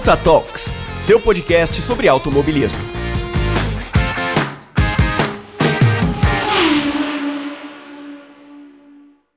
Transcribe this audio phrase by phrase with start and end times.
[0.00, 0.70] Punta Talks,
[1.04, 2.78] seu podcast sobre automobilismo.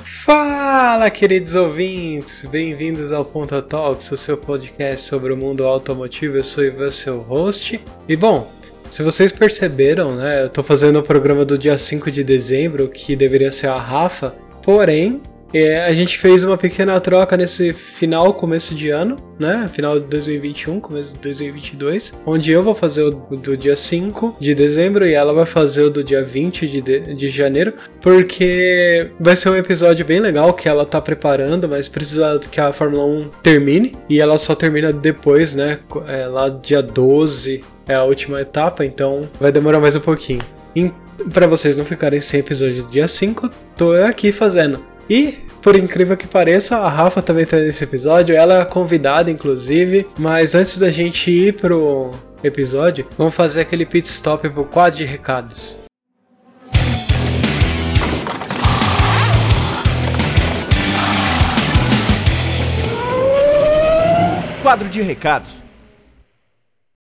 [0.01, 2.45] Fala, queridos ouvintes!
[2.45, 6.37] Bem-vindos ao Ponta Talks, o seu podcast sobre o mundo automotivo.
[6.37, 7.81] Eu sou Ivan, seu host.
[8.07, 8.49] E bom,
[8.89, 13.17] se vocês perceberam, né, eu tô fazendo o programa do dia 5 de dezembro, que
[13.17, 15.21] deveria ser a Rafa, porém,
[15.53, 19.69] é, a gente fez uma pequena troca nesse final, começo de ano, né?
[19.71, 24.55] Final de 2021, começo de 2022, onde eu vou fazer o do dia 5 de
[24.55, 29.35] dezembro e ela vai fazer o do dia 20 de, de, de janeiro, porque vai
[29.35, 33.29] ser um episódio bem legal que ela tá preparando, mas precisa que a Fórmula 1
[33.43, 35.79] termine e ela só termina depois, né?
[36.07, 40.41] É, lá dia 12 é a última etapa, então vai demorar mais um pouquinho.
[41.31, 44.79] Para vocês não ficarem sem episódio do dia 5, tô aqui fazendo.
[45.09, 48.35] E, por incrível que pareça, a Rafa também tá nesse episódio.
[48.35, 50.05] Ela é convidada, inclusive.
[50.17, 52.11] Mas antes da gente ir pro
[52.43, 55.77] episódio, vamos fazer aquele pit stop pro quadro de recados.
[64.61, 65.62] Quadro de recados.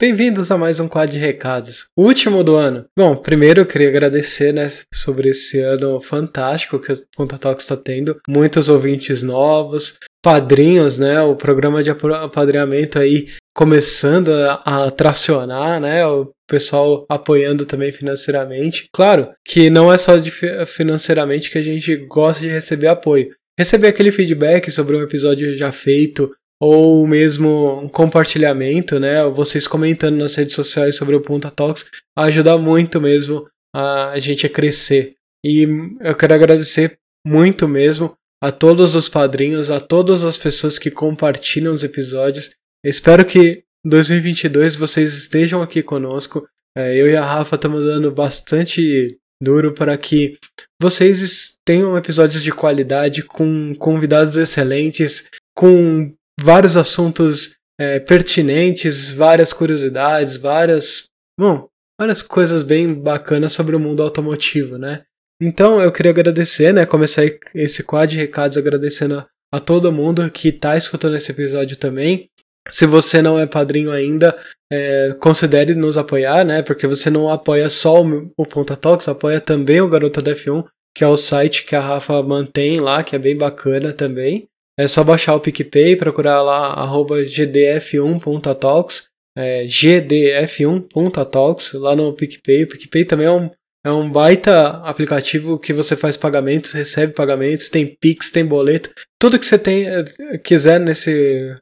[0.03, 2.87] Bem-vindos a mais um quadro de recados, último do ano.
[2.99, 7.77] Bom, primeiro eu queria agradecer, né, sobre esse ano fantástico que o Ponta Talks está
[7.77, 8.21] tendo.
[8.29, 16.05] Muitos ouvintes novos, padrinhos, né, o programa de apadrinhamento aí começando a, a tracionar, né,
[16.05, 18.87] o pessoal apoiando também financeiramente.
[18.93, 20.33] Claro que não é só de
[20.67, 23.33] financeiramente que a gente gosta de receber apoio.
[23.57, 29.25] Receber aquele feedback sobre um episódio já feito, ou mesmo um compartilhamento, né?
[29.25, 34.49] Vocês comentando nas redes sociais sobre o Punta Talks, ajuda muito mesmo a gente a
[34.49, 35.15] crescer.
[35.45, 35.67] E
[36.01, 36.97] eu quero agradecer
[37.27, 42.51] muito mesmo a todos os padrinhos, a todas as pessoas que compartilham os episódios.
[42.85, 46.47] espero que 2022 vocês estejam aqui conosco.
[46.79, 50.39] É, eu e a Rafa estamos dando bastante duro para que
[50.81, 60.37] vocês tenham episódios de qualidade com convidados excelentes, com vários assuntos é, pertinentes, várias curiosidades,
[60.37, 65.03] várias, bom, várias coisas bem bacanas sobre o mundo automotivo, né?
[65.41, 66.87] Então eu queria agradecer, né?
[66.87, 71.77] Começar esse quadro de recados agradecendo a, a todo mundo que está escutando esse episódio
[71.77, 72.29] também.
[72.71, 74.37] Se você não é padrinho ainda,
[74.73, 76.63] é, considere nos apoiar, né?
[76.63, 80.65] Porque você não apoia só o, o Ponta Talks, apoia também o Garota da F1,
[80.95, 84.49] que é o site que a Rafa mantém lá, que é bem bacana também.
[84.83, 89.05] É só baixar o PicPay, procurar lá gdf1.talks,
[89.39, 92.65] é, gdf1.talks lá no PicPay.
[92.65, 93.49] O PicPay também é um,
[93.87, 99.39] é um baita aplicativo que você faz pagamentos, recebe pagamentos, tem Pix, tem boleto, tudo
[99.39, 100.05] que você tem, é,
[100.43, 101.57] quiser nesse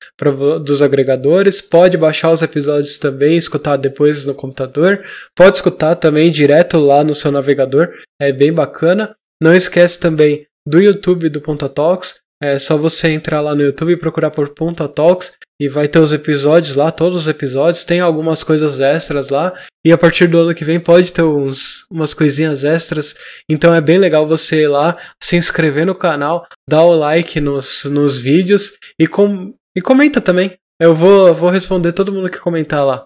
[0.63, 5.03] dos agregadores, pode baixar os episódios também, escutar depois no computador,
[5.35, 9.15] pode escutar também direto lá no seu navegador, é bem bacana.
[9.41, 13.93] Não esquece também do YouTube do Ponta Talks, é só você entrar lá no YouTube
[13.93, 17.99] e procurar por Ponta Talks e vai ter os episódios lá, todos os episódios, tem
[17.99, 19.53] algumas coisas extras lá
[19.83, 23.15] e a partir do ano que vem pode ter uns, umas coisinhas extras,
[23.49, 27.85] então é bem legal você ir lá, se inscrever no canal, dar o like nos,
[27.85, 30.57] nos vídeos e, com, e comenta também.
[30.81, 33.05] Eu vou, vou responder todo mundo que comentar lá.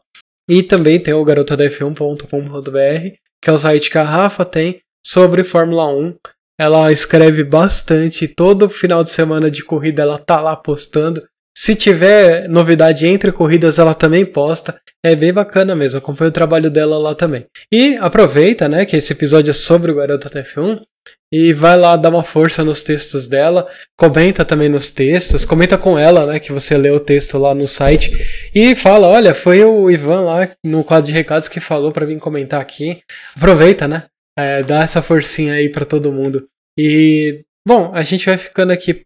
[0.50, 5.90] E também tem o garotadf1.com.br, que é o site que a Rafa tem sobre Fórmula
[5.90, 6.16] 1.
[6.58, 11.22] Ela escreve bastante, todo final de semana de corrida ela tá lá postando.
[11.56, 14.80] Se tiver novidade entre corridas, ela também posta.
[15.04, 17.46] É bem bacana mesmo, acompanha o trabalho dela lá também.
[17.72, 20.82] E aproveita, né, que esse episódio é sobre o Garota TF1
[21.34, 23.68] e vai lá dar uma força nos textos dela,
[23.98, 27.68] comenta também nos textos, comenta com ela, né, que você leu o texto lá no
[27.68, 28.12] site
[28.54, 32.20] e fala, olha, foi o Ivan lá no quadro de recados que falou para vir
[32.20, 33.02] comentar aqui.
[33.36, 34.04] Aproveita, né?
[34.38, 36.48] É, dá essa forcinha aí para todo mundo.
[36.78, 39.04] E bom, a gente vai ficando aqui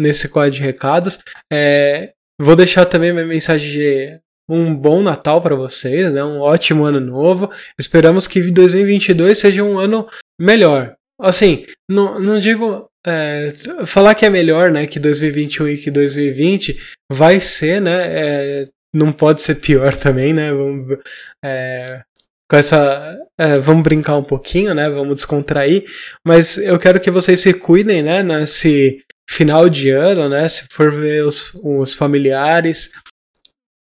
[0.00, 1.18] nesse quadro de recados.
[1.52, 6.24] É, vou deixar também minha mensagem de um bom Natal para vocês, né?
[6.24, 7.50] Um ótimo ano novo.
[7.78, 10.08] Esperamos que 2022 seja um ano
[10.40, 10.96] melhor.
[11.20, 13.52] Assim, não, não digo é,
[13.84, 16.78] falar que é melhor, né, que 2021 e que 2020
[17.12, 18.06] vai ser, né?
[18.08, 20.50] É, não pode ser pior também, né?
[20.50, 20.98] Vamos,
[21.44, 22.02] é,
[22.50, 23.16] com essa.
[23.38, 24.90] É, vamos brincar um pouquinho, né?
[24.90, 25.84] Vamos descontrair.
[26.26, 28.22] Mas eu quero que vocês se cuidem, né?
[28.22, 30.48] Nesse final de ano, né?
[30.48, 32.90] Se for ver os, os familiares,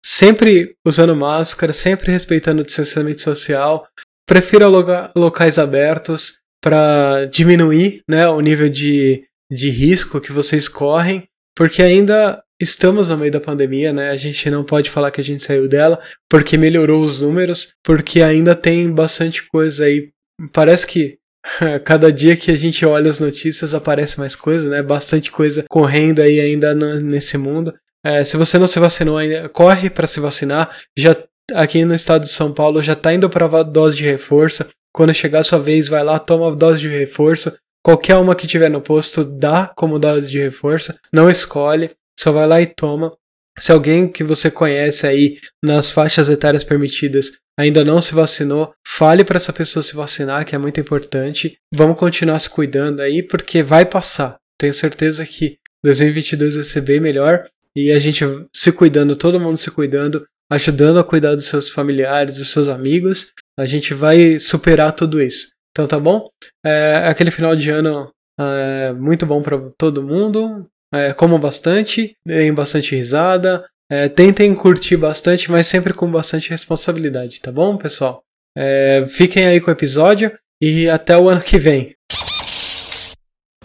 [0.06, 3.88] sempre usando máscara, sempre respeitando o distanciamento social.
[4.28, 11.24] Prefira loca locais abertos para diminuir né, o nível de, de risco que vocês correm,
[11.56, 14.10] porque ainda estamos no meio da pandemia, né?
[14.10, 15.98] A gente não pode falar que a gente saiu dela,
[16.30, 20.10] porque melhorou os números, porque ainda tem bastante coisa aí.
[20.52, 21.17] Parece que
[21.84, 24.82] cada dia que a gente olha as notícias aparece mais coisa, né?
[24.82, 27.74] Bastante coisa correndo aí ainda no, nesse mundo.
[28.04, 30.76] É, se você não se vacinou ainda, corre para se vacinar.
[30.98, 31.16] Já
[31.54, 34.66] aqui no estado de São Paulo já está indo para dose de reforço.
[34.94, 37.54] Quando chegar a sua vez, vai lá, toma dose de reforço.
[37.84, 40.94] Qualquer uma que tiver no posto dá como dose de reforço.
[41.14, 43.16] Não escolhe, só vai lá e toma.
[43.60, 49.24] Se alguém que você conhece aí nas faixas etárias permitidas ainda não se vacinou, fale
[49.24, 51.58] para essa pessoa se vacinar, que é muito importante.
[51.74, 54.38] Vamos continuar se cuidando aí, porque vai passar.
[54.60, 57.44] Tenho certeza que 2022 vai ser bem melhor
[57.76, 58.24] e a gente
[58.54, 63.32] se cuidando, todo mundo se cuidando, ajudando a cuidar dos seus familiares, dos seus amigos,
[63.58, 65.50] a gente vai superar tudo isso.
[65.72, 66.28] Então tá bom?
[66.66, 70.68] É, aquele final de ano é muito bom para todo mundo.
[70.94, 77.52] É, bastante, deem bastante risada, é, tentem curtir bastante, mas sempre com bastante responsabilidade, tá
[77.52, 78.22] bom, pessoal?
[78.58, 81.96] É, fiquem aí com o episódio e até o ano que vem.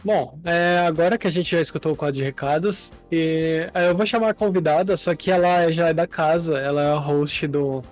[0.05, 3.97] Bom, é, agora que a gente já escutou o quadro de recados, e, é, eu
[3.97, 7.47] vou chamar a convidada, só que ela já é da casa, ela é a host
[7.47, 7.83] do,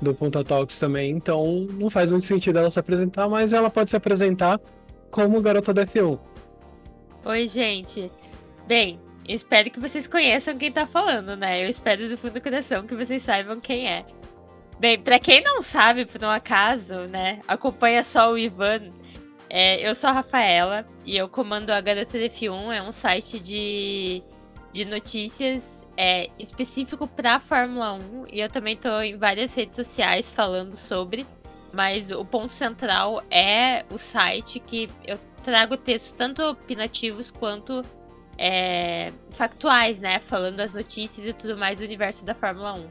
[0.00, 3.90] do Ponta Talks também, então não faz muito sentido ela se apresentar, mas ela pode
[3.90, 4.60] se apresentar
[5.10, 6.18] como garota da F1.
[7.24, 8.10] Oi, gente.
[8.68, 11.64] Bem, eu espero que vocês conheçam quem tá falando, né?
[11.64, 14.04] Eu espero do fundo do coração que vocês saibam quem é.
[14.78, 18.90] Bem, para quem não sabe, por um acaso, né, acompanha só o Ivan.
[19.48, 24.22] É, eu sou a Rafaela e eu comando a Garota F1, é um site de,
[24.72, 30.28] de notícias é, específico para Fórmula 1 e eu também tô em várias redes sociais
[30.30, 31.24] falando sobre,
[31.72, 37.82] mas o ponto central é o site que eu trago textos tanto opinativos quanto
[38.38, 40.18] é, factuais, né?
[40.20, 42.86] Falando as notícias e tudo mais do universo da Fórmula 1.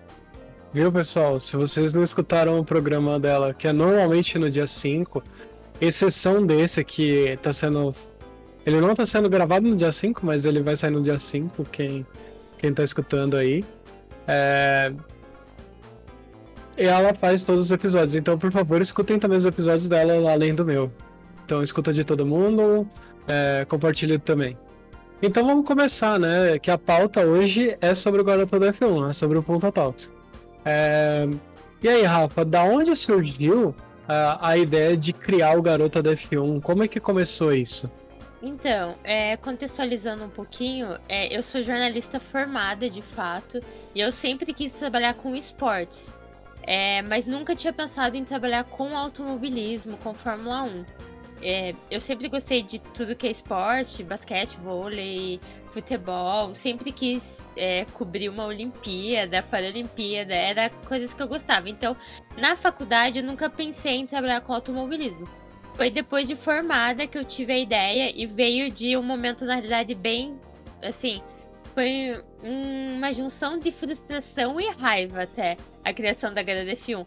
[0.74, 1.40] Viu, pessoal?
[1.40, 5.24] Se vocês não escutaram o programa dela, que é normalmente no dia 5,
[5.80, 7.96] exceção desse que tá sendo.
[8.66, 11.64] Ele não tá sendo gravado no dia 5, mas ele vai sair no dia 5,
[11.66, 12.06] quem,
[12.58, 13.64] quem tá escutando aí.
[14.28, 14.92] É...
[16.78, 20.54] E ela faz todos os episódios, então por favor escutem também os episódios dela além
[20.54, 20.92] do meu.
[21.46, 22.86] Então escuta de todo mundo,
[23.28, 24.58] é, compartilha também.
[25.22, 26.60] Então vamos começar, né?
[26.60, 30.12] Que a pauta hoje é sobre o Garota do F1, é sobre o Ponta Talks.
[30.64, 31.26] É...
[31.82, 33.76] E aí, Rafa, da onde surgiu
[34.08, 36.62] a, a ideia de criar o Garota do F1?
[36.62, 37.90] Como é que começou isso?
[38.42, 43.60] Então, é, contextualizando um pouquinho, é, eu sou jornalista formada de fato
[43.94, 46.08] e eu sempre quis trabalhar com esportes,
[46.62, 50.86] é, mas nunca tinha pensado em trabalhar com automobilismo, com Fórmula 1.
[51.42, 56.56] É, eu sempre gostei de tudo que é esporte, basquete, vôlei, futebol.
[56.56, 61.70] Sempre quis é, cobrir uma Olimpíada, Paralimpíada, era coisas que eu gostava.
[61.70, 61.96] Então,
[62.38, 65.28] na faculdade, eu nunca pensei em trabalhar com automobilismo.
[65.76, 69.56] Foi depois de formada que eu tive a ideia e veio de um momento, na
[69.56, 70.40] realidade, bem
[70.82, 71.22] assim.
[71.76, 77.06] Foi uma junção de frustração e raiva até a criação da HDF1.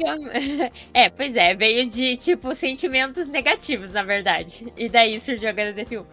[0.00, 4.72] Eu, é, pois é, veio de, tipo, sentimentos negativos, na verdade.
[4.74, 6.06] E daí surgiu a HDF1.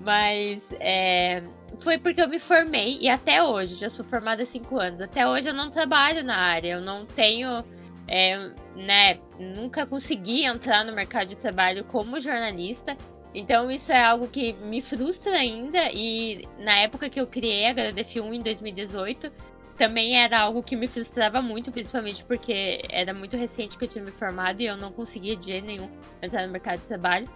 [0.00, 1.42] Mas é,
[1.78, 5.28] foi porque eu me formei e até hoje, já sou formada há 5 anos, até
[5.28, 7.62] hoje eu não trabalho na área, eu não tenho,
[8.08, 12.96] é, né, nunca consegui entrar no mercado de trabalho como jornalista.
[13.34, 15.90] Então isso é algo que me frustra ainda.
[15.92, 19.32] E na época que eu criei a HDF1 em 2018,
[19.76, 24.04] também era algo que me frustrava muito, principalmente porque era muito recente que eu tinha
[24.04, 25.88] me formado e eu não conseguia de jeito nenhum
[26.20, 27.28] entrar no mercado de trabalho.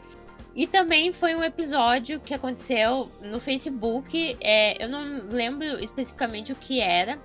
[0.54, 4.36] E também foi um episódio que aconteceu no Facebook.
[4.40, 7.18] É, eu não lembro especificamente o que era,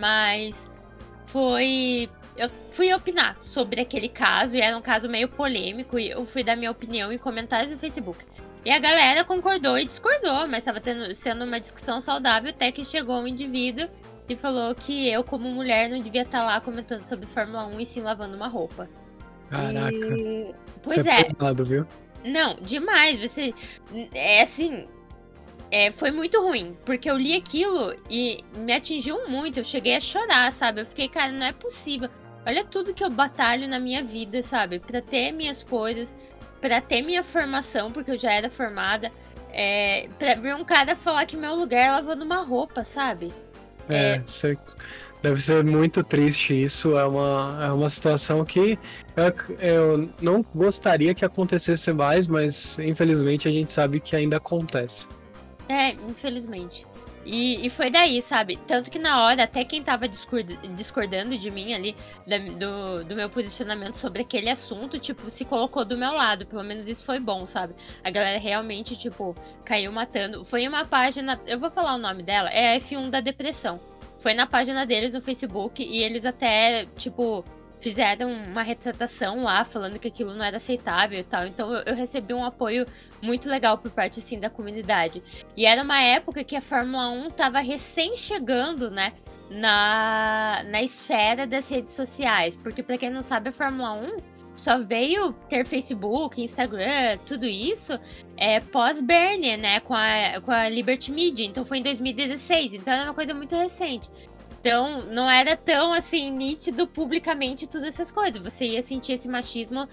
[0.00, 0.70] mas
[1.26, 2.08] foi.
[2.42, 6.42] Eu fui opinar sobre aquele caso, e era um caso meio polêmico, e eu fui
[6.42, 8.24] dar minha opinião em comentários no Facebook.
[8.64, 10.80] E a galera concordou e discordou, mas estava
[11.14, 13.88] sendo uma discussão saudável até que chegou um indivíduo
[14.28, 17.86] e falou que eu, como mulher, não devia estar lá comentando sobre Fórmula 1 e
[17.86, 18.88] sim lavando uma roupa.
[19.48, 19.94] Caraca.
[19.94, 20.52] E...
[20.82, 21.22] Pois Você é.
[21.22, 21.86] pesado, viu?
[22.24, 23.20] Não, demais.
[23.20, 23.54] Você.
[24.12, 24.88] É assim.
[25.70, 29.60] É, foi muito ruim, porque eu li aquilo e me atingiu muito.
[29.60, 30.82] Eu cheguei a chorar, sabe?
[30.82, 32.10] Eu fiquei, cara, não é possível.
[32.46, 34.78] Olha tudo que eu batalho na minha vida, sabe?
[34.78, 36.14] Pra ter minhas coisas,
[36.60, 39.10] pra ter minha formação, porque eu já era formada.
[39.52, 43.32] É, pra ver um cara falar que meu lugar é lavando uma roupa, sabe?
[43.88, 44.56] É, cê-
[45.22, 46.96] deve ser muito triste isso.
[46.98, 48.78] É uma, é uma situação que
[49.14, 55.06] eu, eu não gostaria que acontecesse mais, mas infelizmente a gente sabe que ainda acontece.
[55.68, 56.84] É, infelizmente.
[57.24, 58.56] E, e foi daí, sabe?
[58.66, 63.14] Tanto que na hora, até quem tava discord- discordando de mim ali, da- do, do
[63.14, 66.44] meu posicionamento sobre aquele assunto, tipo, se colocou do meu lado.
[66.46, 67.74] Pelo menos isso foi bom, sabe?
[68.02, 70.44] A galera realmente, tipo, caiu matando.
[70.44, 73.80] Foi uma página, eu vou falar o nome dela, é a F1 da depressão.
[74.18, 77.44] Foi na página deles no Facebook e eles até, tipo,
[77.80, 81.46] fizeram uma retratação lá falando que aquilo não era aceitável e tal.
[81.46, 82.86] Então eu, eu recebi um apoio
[83.22, 85.22] muito legal por parte assim da comunidade.
[85.56, 89.12] E era uma época que a Fórmula 1 estava recém chegando, né,
[89.48, 94.16] na, na esfera das redes sociais, porque para quem não sabe, a Fórmula 1
[94.56, 97.98] só veio ter Facebook, Instagram, tudo isso
[98.36, 101.46] é pós-Bernie, né, com a, com a Liberty Media.
[101.46, 104.08] Então foi em 2016, então era uma coisa muito recente.
[104.60, 108.40] Então, não era tão assim nítido publicamente todas essas coisas.
[108.40, 109.88] Você ia sentir esse machismo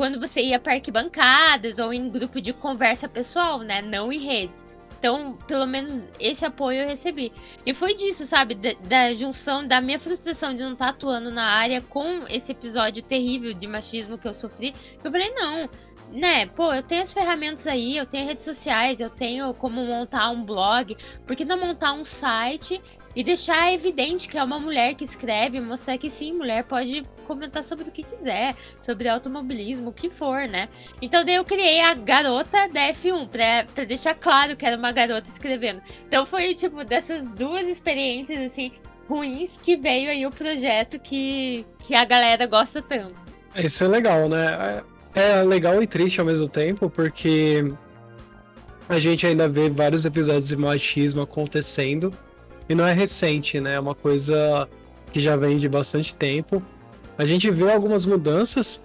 [0.00, 3.82] quando você ia para arquibancadas ou em grupo de conversa pessoal, né?
[3.82, 4.66] Não em redes.
[4.98, 7.30] Então, pelo menos esse apoio eu recebi.
[7.66, 8.54] E foi disso, sabe?
[8.54, 13.02] Da, da junção da minha frustração de não estar atuando na área com esse episódio
[13.02, 14.72] terrível de machismo que eu sofri.
[14.72, 15.68] Que eu falei, não,
[16.12, 16.46] né?
[16.46, 20.44] Pô, eu tenho as ferramentas aí, eu tenho redes sociais, eu tenho como montar um
[20.44, 20.96] blog.
[21.26, 22.80] Por que não montar um site
[23.14, 27.62] e deixar evidente que é uma mulher que escreve, mostrar que sim, mulher pode comentar
[27.64, 30.68] sobre o que quiser, sobre automobilismo, o que for, né?
[31.02, 34.92] Então daí eu criei a garota da F1, pra, pra deixar claro que era uma
[34.92, 35.82] garota escrevendo.
[36.06, 38.72] Então foi tipo dessas duas experiências assim
[39.08, 43.16] ruins que veio aí o projeto que, que a galera gosta tanto.
[43.56, 44.82] Isso é legal, né?
[45.14, 47.72] É legal e triste ao mesmo tempo, porque
[48.88, 52.12] a gente ainda vê vários episódios de machismo acontecendo.
[52.68, 53.74] E não é recente, né?
[53.74, 54.68] É uma coisa
[55.12, 56.62] que já vem de bastante tempo.
[57.18, 58.80] A gente vê algumas mudanças,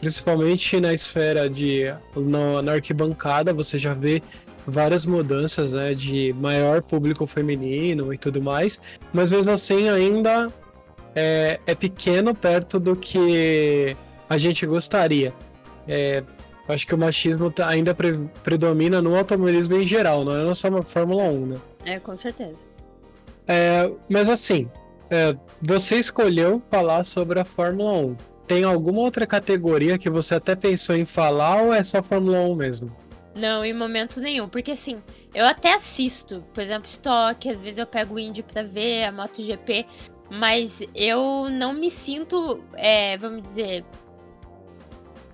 [0.00, 1.92] principalmente na esfera de.
[2.14, 4.22] no- na arquibancada, você já vê
[4.66, 5.92] várias mudanças, né?
[5.92, 8.80] De maior público feminino e tudo mais.
[9.12, 10.50] Mas mesmo assim ainda
[11.14, 13.94] é, é pequeno perto do que
[14.28, 15.32] a gente gostaria.
[15.88, 16.22] É,
[16.68, 20.68] acho que o machismo tá- ainda pre- predomina no automobilismo em geral, não é só
[20.68, 21.56] uma Fórmula 1, né?
[21.84, 22.56] É, com certeza.
[23.46, 24.68] É, mas assim,
[25.10, 28.16] é, você escolheu falar sobre a Fórmula 1.
[28.46, 32.54] Tem alguma outra categoria que você até pensou em falar ou é só Fórmula 1
[32.54, 32.96] mesmo?
[33.34, 34.98] Não, em momento nenhum, porque assim,
[35.34, 39.12] eu até assisto, por exemplo, Stock, às vezes eu pego o Indy pra ver, a
[39.12, 39.84] MotoGP,
[40.30, 43.84] mas eu não me sinto, é, vamos dizer,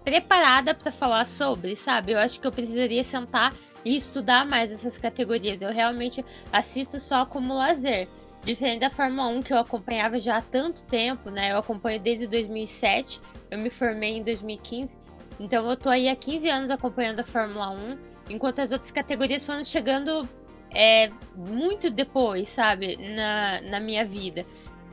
[0.04, 2.12] preparada pra falar sobre, sabe?
[2.12, 3.54] Eu acho que eu precisaria sentar
[3.85, 5.62] e estudar mais essas categorias.
[5.62, 8.09] Eu realmente assisto só como lazer.
[8.44, 11.52] Diferente da Fórmula 1 que eu acompanhava já há tanto tempo, né?
[11.52, 14.99] Eu acompanho desde 2007, eu me formei em 2015.
[15.38, 17.99] Então eu tô aí há 15 anos acompanhando a Fórmula 1,
[18.30, 20.28] enquanto as outras categorias foram chegando
[20.75, 24.44] é, muito depois, sabe, na, na minha vida.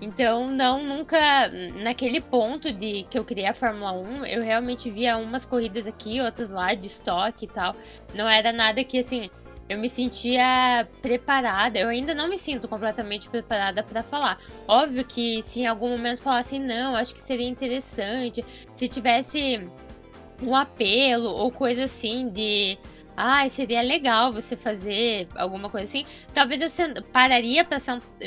[0.02, 1.50] Então, não, nunca,
[1.84, 6.22] naquele ponto de que eu criei a Fórmula 1, eu realmente via umas corridas aqui,
[6.22, 7.76] outras lá, de estoque e tal.
[8.14, 9.30] Não era nada que, assim,
[9.68, 11.78] eu me sentia preparada.
[11.78, 14.40] Eu ainda não me sinto completamente preparada para falar.
[14.68, 18.44] Óbvio que se em algum momento falassem, não, acho que seria interessante,
[18.76, 19.62] se tivesse
[20.42, 22.78] um apelo ou coisa assim de
[23.22, 27.80] ah, seria legal você fazer alguma coisa assim, talvez eu pararia para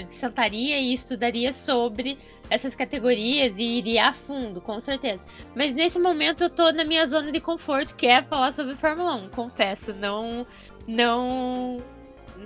[0.07, 2.19] sentaria e estudaria sobre
[2.51, 5.25] essas categorias e iria a fundo, com certeza.
[5.55, 9.15] Mas nesse momento eu tô na minha zona de conforto, que é falar sobre Fórmula
[9.15, 10.47] 1, confesso, não
[10.87, 11.79] não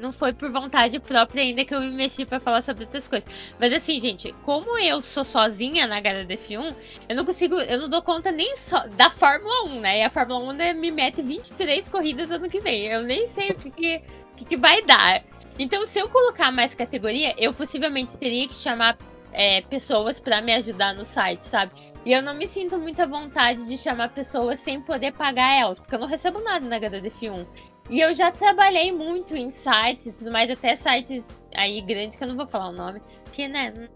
[0.00, 3.29] não foi por vontade própria ainda que eu me mexi para falar sobre outras coisas.
[3.59, 6.75] Mas assim, gente, como eu sou sozinha na HDF1,
[7.09, 9.99] eu não consigo, eu não dou conta nem só da Fórmula 1, né?
[10.00, 12.87] E a Fórmula 1 né, me mete 23 corridas ano que vem.
[12.87, 14.03] Eu nem sei o que, que,
[14.37, 15.23] que, que vai dar.
[15.59, 18.97] Então, se eu colocar mais categoria, eu possivelmente teria que chamar
[19.33, 21.73] é, pessoas para me ajudar no site, sabe?
[22.05, 25.95] E eu não me sinto muita vontade de chamar pessoas sem poder pagar elas, porque
[25.95, 27.45] eu não recebo nada na HDF1.
[27.88, 31.25] E eu já trabalhei muito em sites e tudo mais, até sites
[31.55, 33.88] aí grandes, que eu não vou falar o nome, porque, né, não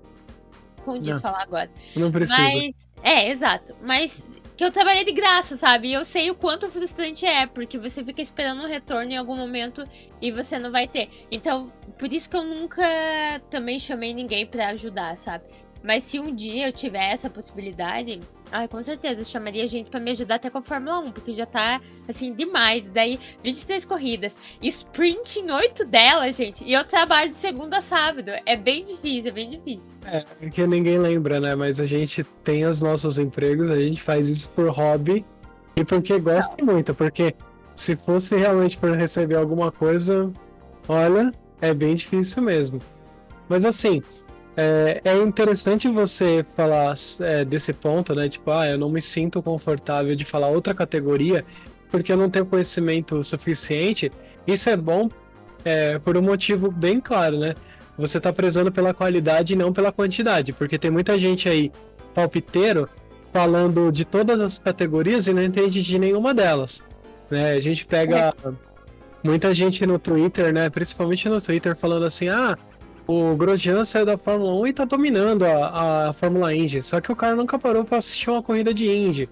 [0.85, 1.71] condiz falar agora.
[1.97, 2.39] Não precisa.
[2.39, 3.75] Mas, é, exato.
[3.83, 4.25] Mas
[4.57, 5.89] que eu trabalhei de graça, sabe?
[5.89, 9.35] E eu sei o quanto frustrante é, porque você fica esperando um retorno em algum
[9.35, 9.83] momento
[10.21, 11.09] e você não vai ter.
[11.31, 12.85] Então, por isso que eu nunca
[13.49, 15.45] também chamei ninguém para ajudar, sabe?
[15.83, 18.21] Mas se um dia eu tiver essa possibilidade,
[18.53, 21.47] ai, com certeza, chamaria gente para me ajudar até com a Fórmula 1, porque já
[21.47, 22.85] tá, assim, demais.
[22.93, 28.31] Daí, 23 corridas, sprint em 8 delas, gente, e eu trabalho de segunda a sábado.
[28.47, 29.97] É bem difícil, é bem difícil.
[30.05, 31.55] É, porque ninguém lembra, né?
[31.55, 35.25] Mas a gente tem os nossos empregos, a gente faz isso por hobby
[35.77, 36.75] e porque gosta Não.
[36.75, 37.35] muito, porque
[37.75, 40.31] se fosse realmente por receber alguma coisa,
[40.89, 42.81] olha, é bem difícil mesmo.
[43.49, 44.03] Mas assim,
[44.57, 48.29] é, é interessante você falar é, desse ponto, né?
[48.29, 51.45] Tipo, ah, eu não me sinto confortável de falar outra categoria
[51.91, 54.13] porque eu não tenho conhecimento suficiente.
[54.47, 55.11] Isso é bom
[55.65, 57.55] é, por um motivo bem claro, né?
[57.99, 61.71] Você está prezando pela qualidade e não pela quantidade, porque tem muita gente aí
[62.15, 62.89] palpiteiro
[63.33, 66.83] falando de todas as categorias e não entende de nenhuma delas.
[67.31, 67.53] Né?
[67.53, 68.53] A gente pega é.
[69.23, 70.71] muita gente no Twitter, né?
[70.71, 72.57] Principalmente no Twitter, falando assim: ah,
[73.11, 76.81] o Grosjean saiu da Fórmula 1 e tá dominando a, a Fórmula Indy.
[76.81, 79.29] Só que o cara nunca parou para assistir uma corrida de Indy,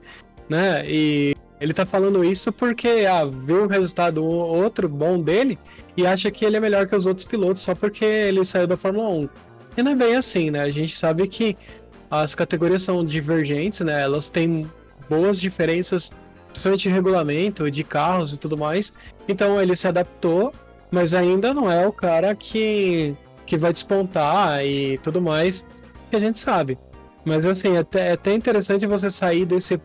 [0.49, 0.85] né?
[0.85, 5.56] E ele tá falando isso porque ah, viu um resultado outro bom dele
[5.97, 8.76] e acha que ele é melhor que os outros pilotos só porque ele saiu da
[8.76, 9.28] Fórmula 1.
[9.76, 10.62] E não é bem assim, né?
[10.62, 11.56] A gente sabe que
[12.11, 14.02] as categorias são divergentes, né?
[14.02, 14.68] Elas têm
[15.08, 16.11] boas diferenças,
[16.50, 18.92] principalmente de regulamento, de carros e tudo mais.
[19.29, 20.52] Então ele se adaptou,
[20.90, 23.14] mas ainda não é o cara que
[23.48, 25.66] que vai despontar e tudo mais,
[26.11, 26.78] que a gente sabe.
[27.24, 29.80] Mas assim, é até, é até interessante você sair desse,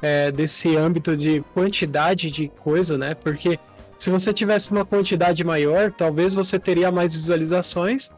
[0.00, 3.14] é, desse âmbito de quantidade de coisa, né?
[3.14, 3.58] Porque
[3.98, 8.10] se você tivesse uma quantidade maior, talvez você teria mais visualizações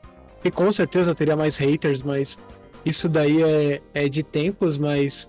[0.44, 2.38] e com certeza teria mais haters, mas
[2.84, 5.28] isso daí é, é de tempos, mas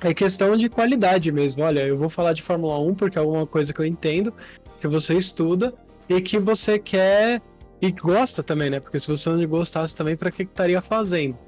[0.00, 1.62] é questão de qualidade mesmo.
[1.62, 4.34] Olha, eu vou falar de Fórmula 1 porque é alguma coisa que eu entendo,
[4.80, 5.72] que você estuda
[6.08, 7.40] e que você quer
[7.80, 8.80] e gosta também, né?
[8.80, 11.38] Porque se você não gostasse também, para que estaria fazendo?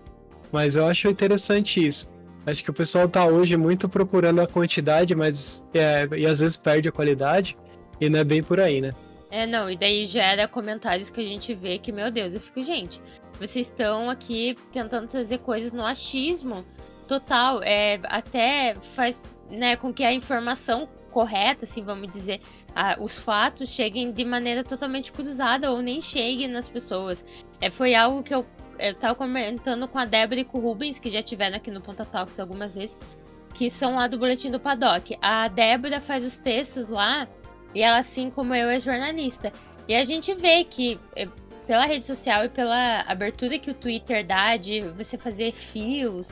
[0.53, 2.13] Mas eu acho interessante isso.
[2.47, 6.57] Acho que o pessoal tá hoje muito procurando a quantidade, mas é, e às vezes
[6.57, 7.57] perde a qualidade,
[8.01, 8.93] e não é bem por aí, né?
[9.31, 12.63] É, não, e daí gera comentários que a gente vê que, meu Deus, eu fico,
[12.65, 13.01] gente,
[13.39, 16.65] vocês estão aqui tentando trazer coisas no achismo
[17.07, 22.41] total, é, até faz né, com que a informação correta, assim, vamos dizer,
[22.99, 27.25] os fatos cheguem de maneira totalmente cruzada ou nem cheguem nas pessoas.
[27.61, 28.47] É, foi algo que eu,
[28.79, 31.81] eu tava comentando com a Débora e com o Rubens, que já tiveram aqui no
[31.81, 32.97] Ponta Talks algumas vezes,
[33.55, 35.17] que são lá do Boletim do Paddock.
[35.21, 37.29] A Débora faz os textos lá
[37.75, 39.53] e ela, assim como eu, é jornalista.
[39.87, 41.27] E a gente vê que é,
[41.67, 46.29] pela rede social e pela abertura que o Twitter dá de você fazer fios,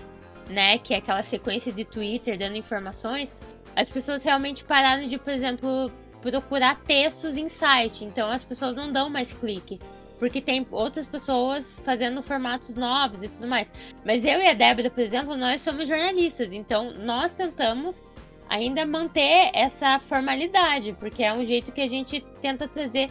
[0.48, 3.33] né, que é aquela sequência de Twitter dando informações,
[3.77, 8.04] as pessoas realmente pararam de, por exemplo, procurar textos em site.
[8.04, 9.78] Então as pessoas não dão mais clique.
[10.18, 13.70] Porque tem outras pessoas fazendo formatos novos e tudo mais.
[14.04, 16.52] Mas eu e a Débora, por exemplo, nós somos jornalistas.
[16.52, 18.02] Então nós tentamos
[18.48, 20.96] ainda manter essa formalidade.
[20.98, 23.11] Porque é um jeito que a gente tenta trazer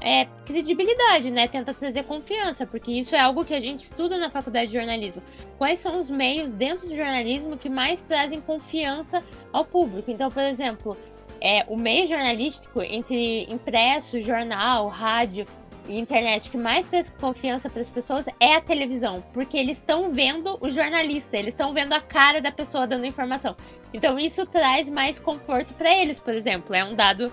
[0.00, 1.48] é, credibilidade, né?
[1.48, 5.22] Tenta trazer confiança, porque isso é algo que a gente estuda na faculdade de jornalismo.
[5.56, 10.10] Quais são os meios dentro do jornalismo que mais trazem confiança ao público?
[10.10, 10.96] Então, por exemplo,
[11.40, 15.46] é, o meio jornalístico entre impresso, jornal, rádio
[15.88, 20.12] e internet que mais traz confiança para as pessoas é a televisão, porque eles estão
[20.12, 23.56] vendo o jornalista, eles estão vendo a cara da pessoa dando informação.
[23.92, 26.74] Então isso traz mais conforto para eles, por exemplo.
[26.74, 27.32] É um dado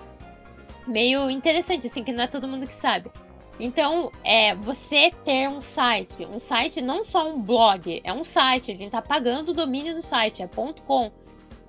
[0.86, 3.10] meio interessante, assim, que não é todo mundo que sabe.
[3.58, 8.70] Então, é, você ter um site, um site não só um blog, é um site,
[8.70, 10.48] a gente tá pagando o domínio do site, é
[10.86, 11.10] .com.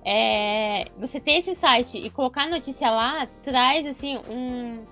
[0.04, 4.84] é, você ter esse site e colocar a notícia lá traz assim um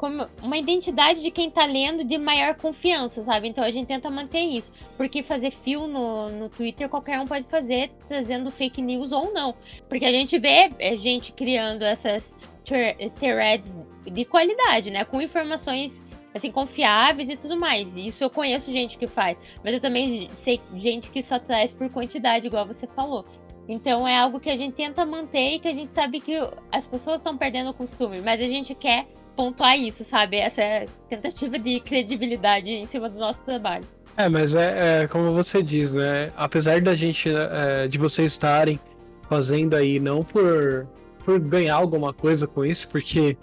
[0.00, 3.48] como uma identidade de quem tá lendo de maior confiança, sabe?
[3.48, 4.72] Então a gente tenta manter isso.
[4.96, 9.54] Porque fazer fio no, no Twitter qualquer um pode fazer, trazendo fake news ou não.
[9.90, 13.76] Porque a gente vê é, gente criando essas threads
[14.10, 15.04] de qualidade, né?
[15.04, 16.00] Com informações
[16.32, 17.94] assim, confiáveis e tudo mais.
[17.96, 19.36] Isso eu conheço gente que faz.
[19.62, 23.26] Mas eu também sei gente que só traz por quantidade, igual você falou.
[23.70, 26.34] Então é algo que a gente tenta manter e que a gente sabe que
[26.72, 29.06] as pessoas estão perdendo o costume, mas a gente quer
[29.36, 30.38] pontuar isso, sabe?
[30.38, 33.84] Essa tentativa de credibilidade em cima do nosso trabalho.
[34.16, 36.32] É, mas é, é como você diz, né?
[36.36, 38.80] Apesar da gente, é, de vocês estarem
[39.28, 40.88] fazendo aí, não por,
[41.24, 43.36] por ganhar alguma coisa com isso, porque,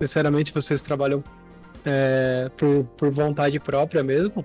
[0.00, 1.24] sinceramente, vocês trabalham
[1.84, 4.44] é, por, por vontade própria mesmo,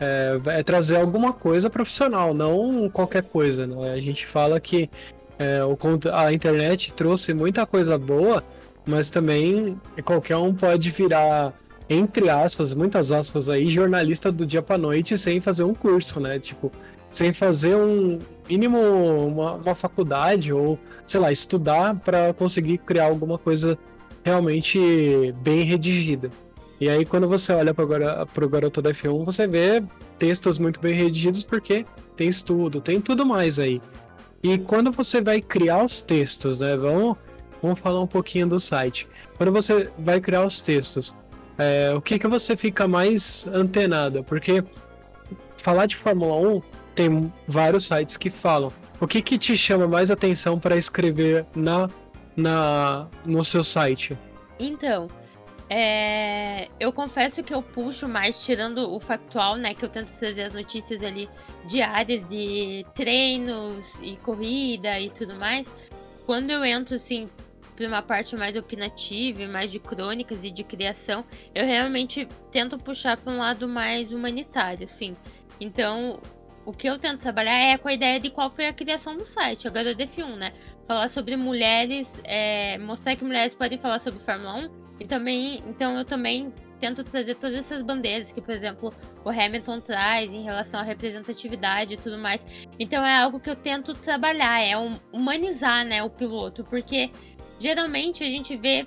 [0.00, 3.92] é, é, trazer alguma coisa profissional, não qualquer coisa, né?
[3.92, 4.90] A gente fala que
[5.38, 5.76] é, o,
[6.12, 8.42] a internet trouxe muita coisa boa,
[8.86, 11.52] mas também qualquer um pode virar,
[11.88, 16.38] entre aspas, muitas aspas aí, jornalista do dia pra noite sem fazer um curso, né?
[16.38, 16.70] Tipo,
[17.10, 18.78] sem fazer um mínimo
[19.26, 23.78] uma, uma faculdade ou, sei lá, estudar para conseguir criar alguma coisa
[24.24, 26.30] realmente bem redigida.
[26.84, 29.82] E aí, quando você olha para o Garoto da F1, você vê
[30.18, 33.80] textos muito bem redigidos porque tem estudo, tem tudo mais aí.
[34.42, 36.76] E quando você vai criar os textos, né?
[36.76, 37.16] Vamos
[37.64, 39.08] Vamos falar um pouquinho do site.
[39.38, 41.14] Quando você vai criar os textos,
[41.56, 44.22] é, o que, que você fica mais antenada?
[44.22, 44.62] Porque
[45.56, 46.62] falar de Fórmula 1
[46.94, 48.70] tem vários sites que falam.
[49.00, 51.88] O que, que te chama mais atenção para escrever na,
[52.36, 54.14] na no seu site?
[54.60, 55.08] Então,
[55.76, 59.74] é, eu confesso que eu puxo mais, tirando o factual, né?
[59.74, 61.28] Que eu tento trazer as notícias ali
[61.66, 65.66] diárias de treinos e corrida e tudo mais.
[66.26, 67.28] Quando eu entro, assim,
[67.74, 73.16] para uma parte mais opinativa, mais de crônicas e de criação, eu realmente tento puxar
[73.16, 75.16] para um lado mais humanitário, sim.
[75.60, 76.20] Então,
[76.64, 79.26] o que eu tento trabalhar é com a ideia de qual foi a criação do
[79.26, 80.52] site, agora o F1, né?
[80.86, 85.96] Falar sobre mulheres, é, mostrar que mulheres podem falar sobre Fórmula 1 e também, então
[85.98, 88.92] eu também tento trazer todas essas bandeiras que, por exemplo,
[89.24, 92.46] o Hamilton traz em relação à representatividade e tudo mais.
[92.78, 94.74] Então é algo que eu tento trabalhar, é
[95.10, 97.10] humanizar, né, o piloto, porque
[97.58, 98.84] geralmente a gente vê,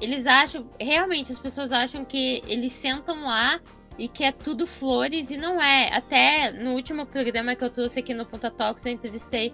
[0.00, 3.60] eles acham, realmente as pessoas acham que eles sentam lá
[3.96, 5.94] e que é tudo flores e não é.
[5.94, 9.52] Até no último programa que eu trouxe aqui no Ponta Talks, eu entrevistei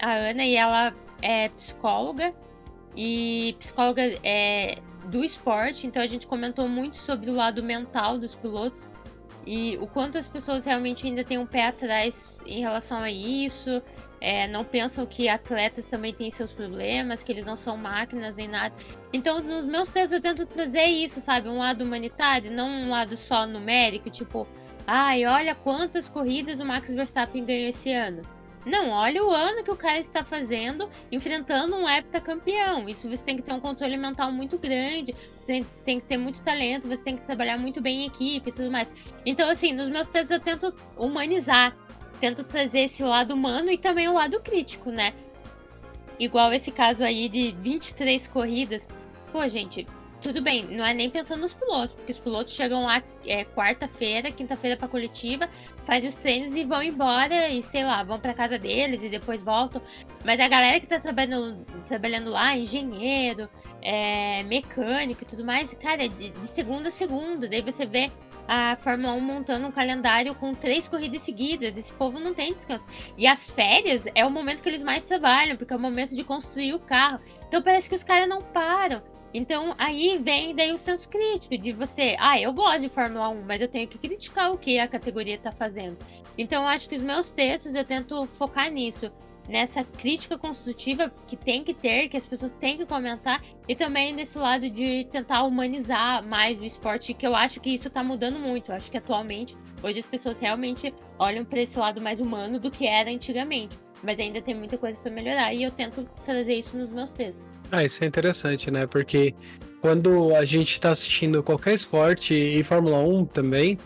[0.00, 2.34] a Ana e ela é psicóloga
[2.96, 8.34] e psicóloga é do esporte, então a gente comentou muito sobre o lado mental dos
[8.34, 8.88] pilotos
[9.46, 13.80] e o quanto as pessoas realmente ainda têm um pé atrás em relação a isso,
[14.20, 18.48] é, não pensam que atletas também têm seus problemas, que eles não são máquinas nem
[18.48, 18.74] nada.
[19.12, 21.48] Então, nos meus textos eu tento trazer isso, sabe?
[21.48, 24.46] Um lado humanitário, não um lado só numérico, tipo,
[24.86, 28.22] ai, olha quantas corridas o Max Verstappen ganhou esse ano.
[28.66, 32.88] Não, olha o ano que o cara está fazendo enfrentando um heptacampeão.
[32.88, 36.42] Isso você tem que ter um controle mental muito grande, você tem que ter muito
[36.42, 38.88] talento, você tem que trabalhar muito bem em equipe e tudo mais.
[39.24, 41.74] Então, assim, nos meus textos eu tento humanizar
[42.20, 45.12] tento trazer esse lado humano e também o lado crítico, né?
[46.18, 48.88] Igual esse caso aí de 23 corridas.
[49.30, 49.86] Pô, gente,
[50.26, 54.32] tudo bem, não é nem pensando nos pilotos, porque os pilotos chegam lá é, quarta-feira,
[54.32, 55.48] quinta-feira pra coletiva,
[55.86, 59.40] fazem os treinos e vão embora e sei lá, vão pra casa deles e depois
[59.40, 59.80] voltam.
[60.24, 63.48] Mas a galera que tá trabalhando, trabalhando lá, engenheiro,
[63.80, 68.10] é, mecânico e tudo mais, cara, de, de segunda a segunda, daí você vê
[68.48, 71.76] a Fórmula 1 montando um calendário com três corridas seguidas.
[71.76, 72.84] Esse povo não tem descanso.
[73.16, 76.24] E as férias é o momento que eles mais trabalham, porque é o momento de
[76.24, 77.20] construir o carro.
[77.46, 79.02] Então parece que os caras não param.
[79.36, 83.42] Então aí vem daí o senso crítico de você, ah, eu gosto de Fórmula 1,
[83.42, 85.98] mas eu tenho que criticar o que a categoria está fazendo.
[86.38, 89.12] Então acho que os meus textos eu tento focar nisso
[89.46, 94.10] nessa crítica construtiva que tem que ter, que as pessoas têm que comentar, e também
[94.14, 98.38] nesse lado de tentar humanizar mais o esporte, que eu acho que isso está mudando
[98.38, 98.70] muito.
[98.70, 102.70] Eu acho que atualmente, hoje as pessoas realmente olham para esse lado mais humano do
[102.70, 103.78] que era antigamente.
[104.02, 107.55] Mas ainda tem muita coisa para melhorar e eu tento trazer isso nos meus textos.
[107.70, 108.86] Ah, isso é interessante, né?
[108.86, 109.34] Porque
[109.80, 113.78] quando a gente está assistindo qualquer esporte e Fórmula 1 também,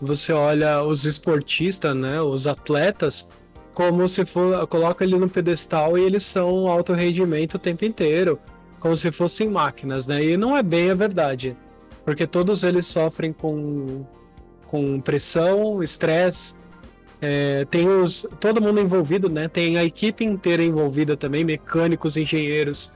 [0.00, 2.20] você olha os esportistas, né?
[2.20, 3.26] Os atletas,
[3.72, 8.38] como se for, coloca ele no pedestal e eles são alto rendimento o tempo inteiro,
[8.78, 10.22] como se fossem máquinas, né?
[10.24, 11.56] E não é bem a verdade,
[12.04, 14.04] porque todos eles sofrem com,
[14.66, 16.54] com pressão, estresse,
[17.22, 19.48] É, tem os, todo mundo envolvido, né?
[19.48, 22.92] Tem a equipe inteira envolvida também, mecânicos, engenheiros,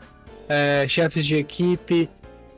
[0.49, 2.09] é, chefes de equipe,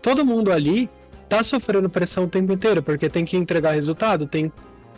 [0.01, 0.89] todo mundo ali
[1.29, 4.53] tá sofrendo pressão o tempo inteiro, porque tem que entregar resultado, tem,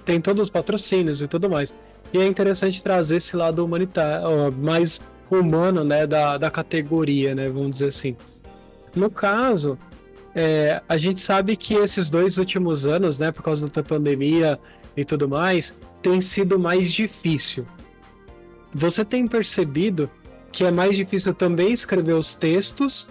[0.05, 1.75] tem todos os patrocínios e tudo mais.
[2.13, 5.01] E é interessante trazer esse lado humanitário, mais
[5.31, 8.17] humano, né, da, da categoria, né, vamos dizer assim.
[8.95, 9.79] No caso,
[10.35, 14.59] é, a gente sabe que esses dois últimos anos, né, por causa da pandemia
[14.97, 17.67] e tudo mais, tem sido mais difícil.
[18.75, 20.11] Você tem percebido
[20.53, 23.09] que é mais difícil também escrever os textos?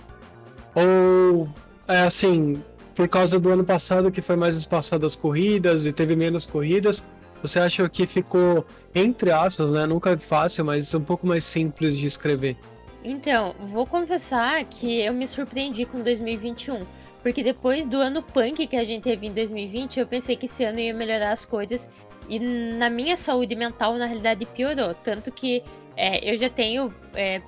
[0.76, 1.50] Ou
[1.88, 2.62] é assim,
[2.96, 7.04] por causa do ano passado que foi mais espaçado as corridas e teve menos corridas,
[7.42, 9.86] você acha que ficou, entre aspas, né?
[9.86, 12.56] Nunca é fácil, mas um pouco mais simples de escrever?
[13.04, 16.86] Então, vou confessar que eu me surpreendi com 2021.
[17.24, 20.64] Porque depois do ano punk que a gente teve em 2020, eu pensei que esse
[20.64, 21.86] ano ia melhorar as coisas.
[22.30, 24.94] E na minha saúde mental, na realidade, piorou.
[24.94, 25.64] Tanto que
[25.96, 27.42] é, eu já tenho é,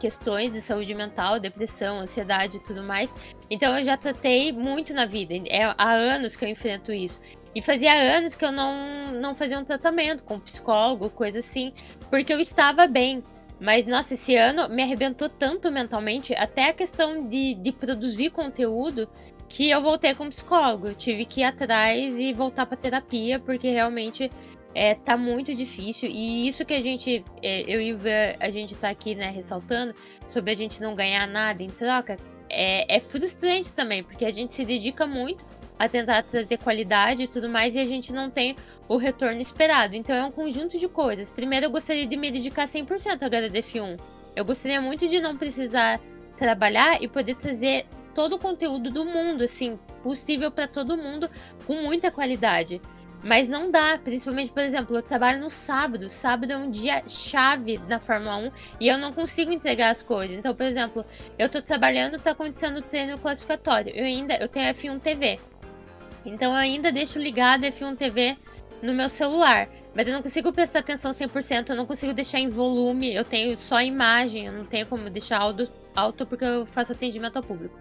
[0.00, 3.12] questões de saúde mental, depressão, ansiedade e tudo mais.
[3.50, 5.34] Então eu já tratei muito na vida.
[5.48, 7.20] É há anos que eu enfrento isso.
[7.54, 11.72] E fazia anos que eu não, não fazia um tratamento com psicólogo, coisa assim,
[12.08, 13.22] porque eu estava bem.
[13.60, 19.06] Mas, nossa, esse ano me arrebentou tanto mentalmente, até a questão de, de produzir conteúdo,
[19.48, 20.88] que eu voltei com psicólogo.
[20.88, 24.30] Eu tive que ir atrás e voltar para terapia, porque realmente
[24.74, 26.08] é, tá muito difícil.
[26.08, 27.98] E isso que a gente, é, eu e o
[28.38, 29.94] a gente tá aqui, né, ressaltando,
[30.28, 32.16] sobre a gente não ganhar nada em troca,
[32.48, 35.44] é, é frustrante também, porque a gente se dedica muito
[35.78, 38.54] a tentar trazer qualidade e tudo mais, e a gente não tem
[38.86, 39.96] o retorno esperado.
[39.96, 41.30] Então é um conjunto de coisas.
[41.30, 43.98] Primeiro, eu gostaria de me dedicar 100% a HDF1.
[44.36, 46.00] Eu gostaria muito de não precisar
[46.36, 51.30] trabalhar e poder trazer todo o conteúdo do mundo, assim, possível para todo mundo,
[51.66, 52.80] com muita qualidade.
[53.22, 56.08] Mas não dá, principalmente, por exemplo, eu trabalho no sábado.
[56.08, 60.36] Sábado é um dia chave na Fórmula 1 e eu não consigo entregar as coisas.
[60.36, 61.04] Então, por exemplo,
[61.38, 63.92] eu tô trabalhando, tá acontecendo o treino classificatório.
[63.94, 65.38] Eu ainda eu tenho F1 TV.
[66.24, 68.36] Então eu ainda deixo ligado F1 TV
[68.82, 69.68] no meu celular.
[69.94, 73.58] Mas eu não consigo prestar atenção 100%, eu não consigo deixar em volume, eu tenho
[73.58, 77.76] só imagem, eu não tenho como deixar alto, alto porque eu faço atendimento ao público.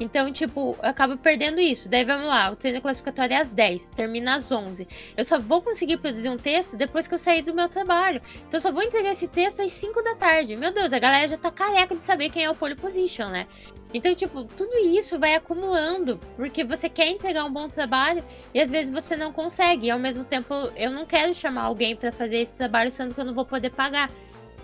[0.00, 1.88] Então, tipo, eu acabo perdendo isso.
[1.88, 4.86] Daí vamos lá, o treino classificatório é às 10, termina às 11.
[5.16, 8.20] Eu só vou conseguir produzir um texto depois que eu sair do meu trabalho.
[8.46, 10.56] Então, eu só vou entregar esse texto às 5 da tarde.
[10.56, 13.46] Meu Deus, a galera já tá careca de saber quem é o pole position, né?
[13.92, 18.22] Então, tipo, tudo isso vai acumulando, porque você quer entregar um bom trabalho
[18.54, 19.86] e às vezes você não consegue.
[19.86, 23.20] E ao mesmo tempo, eu não quero chamar alguém para fazer esse trabalho, sendo que
[23.20, 24.10] eu não vou poder pagar.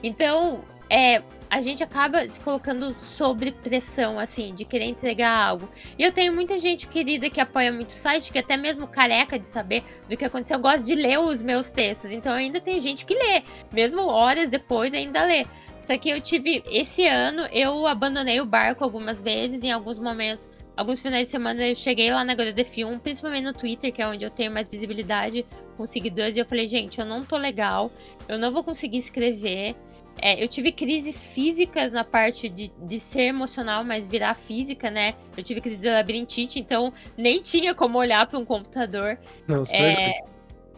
[0.03, 1.23] Então, é,
[1.55, 5.69] a gente acaba se colocando sobre pressão, assim, de querer entregar algo.
[5.97, 9.39] E eu tenho muita gente querida que apoia muito o site, que até mesmo careca
[9.39, 12.11] de saber do que aconteceu, eu gosto de ler os meus textos.
[12.11, 15.47] Então ainda tem gente que lê, mesmo horas depois ainda lê.
[15.87, 16.61] Só que eu tive.
[16.67, 20.51] Esse ano eu abandonei o barco algumas vezes, em alguns momentos.
[20.77, 24.25] Alguns finais de semana eu cheguei lá na HDF1, principalmente no Twitter, que é onde
[24.25, 27.93] eu tenho mais visibilidade com seguidores, e eu falei, gente, eu não tô legal,
[28.29, 29.77] eu não vou conseguir escrever.
[30.21, 35.15] É, eu tive crises físicas na parte de, de ser emocional, mas virar física, né?
[35.37, 39.19] Eu tive crise de labirintite, então nem tinha como olhar para um computador.
[39.47, 40.13] Não, é,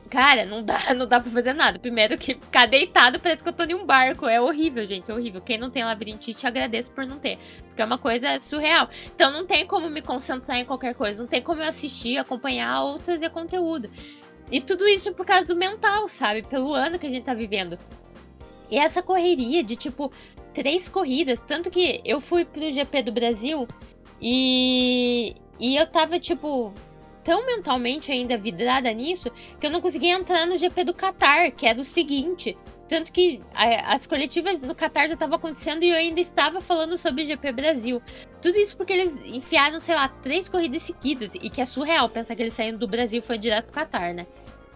[0.09, 1.79] Cara, não dá, não dá pra fazer nada.
[1.79, 4.27] Primeiro que ficar deitado parece que eu tô em um barco.
[4.27, 5.11] É horrível, gente.
[5.11, 5.40] É horrível.
[5.40, 7.38] Quem não tem labirintite, agradeço por não ter.
[7.66, 8.88] Porque é uma coisa surreal.
[9.14, 11.22] Então não tem como me concentrar em qualquer coisa.
[11.22, 13.90] Não tem como eu assistir, acompanhar ou trazer conteúdo.
[14.51, 16.42] E tudo isso por causa do mental, sabe?
[16.42, 17.77] Pelo ano que a gente tá vivendo.
[18.70, 20.11] E essa correria de tipo
[20.57, 21.42] três corridas.
[21.42, 23.68] Tanto que eu fui pro GP do Brasil
[24.20, 25.37] e.
[25.59, 26.72] E eu tava, tipo,
[27.24, 31.66] tão mentalmente ainda vidrada nisso que eu não conseguia entrar no GP do Qatar, que
[31.66, 32.57] era o seguinte.
[32.88, 36.96] Tanto que a, as coletivas do Qatar já estavam acontecendo e eu ainda estava falando
[36.96, 38.02] sobre o GP Brasil.
[38.40, 41.35] Tudo isso porque eles enfiaram, sei lá, três corridas seguidas.
[41.35, 44.14] E que é surreal pensar que eles saíram do Brasil e foi direto pro Qatar,
[44.14, 44.26] né?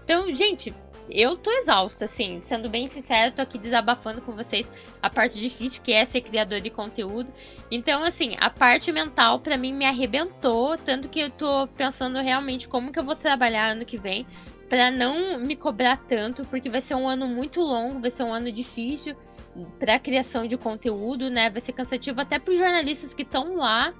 [0.02, 0.74] Então, gente,
[1.10, 4.66] eu tô exausta, assim, sendo bem sincera, tô aqui desabafando com vocês
[5.02, 7.30] a parte difícil que é ser criador de conteúdo.
[7.70, 12.68] Então, assim, a parte mental para mim me arrebentou, tanto que eu tô pensando realmente
[12.68, 14.26] como que eu vou trabalhar ano que vem
[14.68, 18.32] para não me cobrar tanto, porque vai ser um ano muito longo, vai ser um
[18.32, 19.16] ano difícil
[19.80, 21.50] para criação de conteúdo, né?
[21.50, 23.92] Vai ser cansativo até para os jornalistas que estão lá.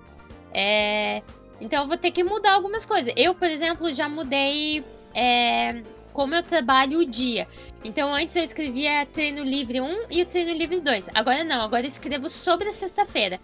[0.55, 1.23] É...
[1.61, 3.13] Então eu vou ter que mudar algumas coisas.
[3.17, 7.47] Eu, por exemplo, já mudei é, como eu trabalho o dia.
[7.85, 11.07] Então antes eu escrevia treino livre 1 e o treino livre 2.
[11.15, 13.41] Agora não, agora eu escrevo sobre a sexta-feira.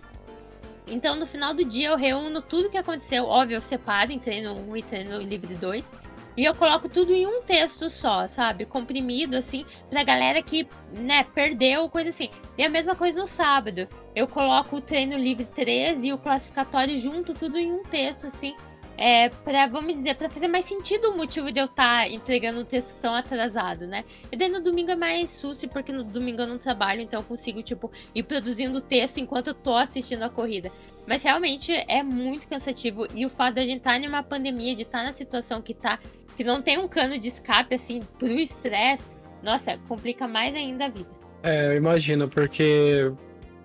[0.87, 3.25] Então no final do dia eu reúno tudo que aconteceu.
[3.25, 5.89] Óbvio, eu separo em treino 1 e treino livre 2.
[6.37, 8.67] E eu coloco tudo em um texto só, sabe?
[8.67, 12.29] Comprimido, assim, pra galera que, né, perdeu, coisa assim.
[12.59, 13.89] E a mesma coisa no sábado.
[14.15, 18.55] Eu coloco o treino livre 13 e o classificatório junto, tudo em um texto, assim.
[18.99, 22.61] É, pra, vamos dizer, para fazer mais sentido o motivo de eu estar tá entregando
[22.61, 24.05] um texto tão atrasado, né?
[24.33, 27.25] E daí no domingo é mais sucio, porque no domingo eu não trabalho, então eu
[27.25, 30.71] consigo, tipo, ir produzindo o texto enquanto eu tô assistindo a corrida.
[31.07, 33.07] Mas realmente é muito cansativo.
[33.15, 35.61] E o fato da gente estar tá em uma pandemia, de estar tá na situação
[35.61, 35.99] que tá,
[36.35, 39.05] que não tem um cano de escape, assim, pro estresse,
[39.43, 41.09] nossa, complica mais ainda a vida.
[41.43, 43.13] É, eu imagino, porque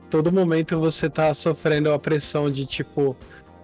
[0.09, 3.15] todo momento você tá sofrendo a pressão de, tipo,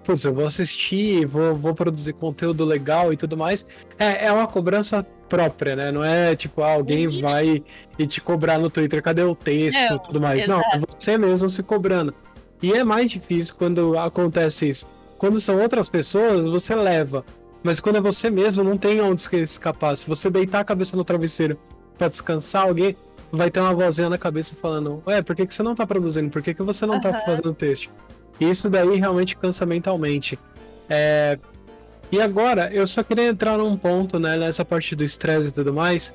[0.07, 3.65] putz, eu vou assistir, vou, vou produzir conteúdo legal e tudo mais.
[3.99, 5.91] É, é uma cobrança própria, né?
[5.91, 7.19] Não é tipo, ah, alguém uhum.
[7.19, 7.61] vai
[7.99, 10.43] e te cobrar no Twitter, cadê o texto e tudo mais.
[10.43, 10.51] Exato.
[10.51, 12.13] Não, é você mesmo se cobrando.
[12.61, 14.87] E é mais difícil quando acontece isso.
[15.17, 17.25] Quando são outras pessoas, você leva.
[17.61, 19.97] Mas quando é você mesmo, não tem onde escapar.
[19.97, 21.59] Se você deitar a cabeça no travesseiro
[21.97, 22.95] para descansar, alguém
[23.29, 26.29] vai ter uma vozinha na cabeça falando: Ué, por que, que você não tá produzindo?
[26.29, 27.01] Por que, que você não uhum.
[27.01, 27.91] tá fazendo texto?
[28.39, 30.37] Isso daí realmente cansa mentalmente.
[30.89, 31.37] É...
[32.11, 35.73] E agora, eu só queria entrar num ponto, né, nessa parte do estresse e tudo
[35.73, 36.13] mais,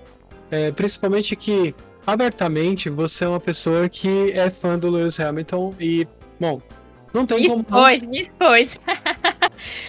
[0.51, 1.75] é, principalmente que,
[2.07, 6.07] abertamente, você é uma pessoa que é fã do Lewis Hamilton e,
[6.41, 6.63] bom,
[7.13, 7.61] não tem me como...
[7.61, 8.79] Expôs, me expôs.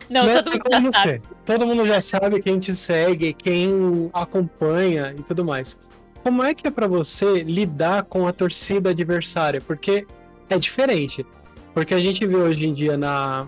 [0.10, 1.10] não, não, todo mundo já sabe.
[1.10, 1.22] Ser.
[1.46, 5.78] Todo mundo já sabe quem te segue, quem acompanha e tudo mais.
[6.22, 9.62] Como é que é para você lidar com a torcida adversária?
[9.62, 10.06] Porque
[10.50, 11.26] é diferente.
[11.74, 13.48] Porque a gente vê hoje em dia na,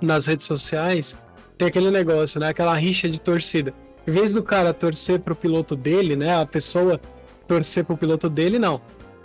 [0.00, 1.16] nas redes sociais,
[1.58, 2.48] tem aquele negócio, né?
[2.48, 3.72] Aquela rixa de torcida.
[4.06, 6.40] Em vez do cara torcer pro piloto dele, né?
[6.40, 7.00] A pessoa
[7.46, 8.80] torcer pro piloto dele, não.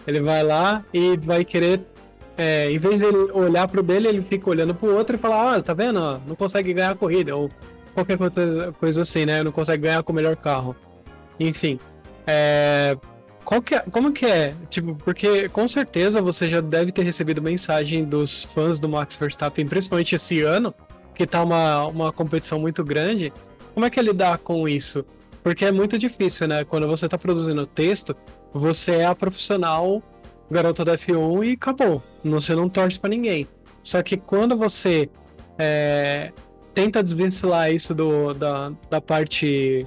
[0.08, 1.82] Ele vai lá e vai querer.
[2.38, 5.56] É, em vez de ele olhar pro dele, ele fica olhando pro outro e fala,
[5.56, 6.00] ah, tá vendo?
[6.26, 7.36] Não consegue ganhar a corrida.
[7.36, 7.52] Ou
[7.94, 8.18] qualquer
[8.80, 9.44] coisa assim, né?
[9.44, 10.76] Não consegue ganhar com o melhor carro.
[11.40, 11.80] Enfim.
[12.26, 12.98] É,
[13.52, 14.56] qual que é, como que é?
[14.70, 19.68] Tipo, porque com certeza você já deve ter recebido mensagem dos fãs do Max Verstappen,
[19.68, 20.74] principalmente esse ano,
[21.14, 23.34] que tá uma, uma competição muito grande.
[23.74, 25.06] Como é que é lidar com isso?
[25.44, 26.64] Porque é muito difícil, né?
[26.64, 28.16] Quando você tá produzindo texto,
[28.54, 30.02] você é a profissional
[30.50, 32.02] garota da F1 e acabou.
[32.24, 33.46] Você não torce para ninguém.
[33.84, 35.10] Só que quando você
[35.60, 36.32] é,
[36.74, 39.86] tenta desvencilhar isso do, da, da parte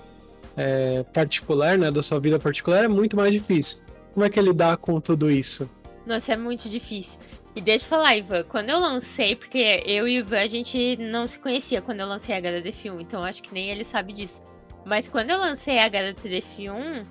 [0.56, 3.78] é, particular, né, da sua vida particular, é muito mais difícil.
[4.12, 5.68] Como é que é lidar com tudo isso?
[6.06, 7.18] Nossa, é muito difícil.
[7.56, 10.96] E deixa eu falar, Ivan, quando eu lancei, porque eu e o Ivan a gente
[10.96, 14.42] não se conhecia quando eu lancei a HDF1, então acho que nem ele sabe disso.
[14.84, 17.06] Mas quando eu lancei a HDF1,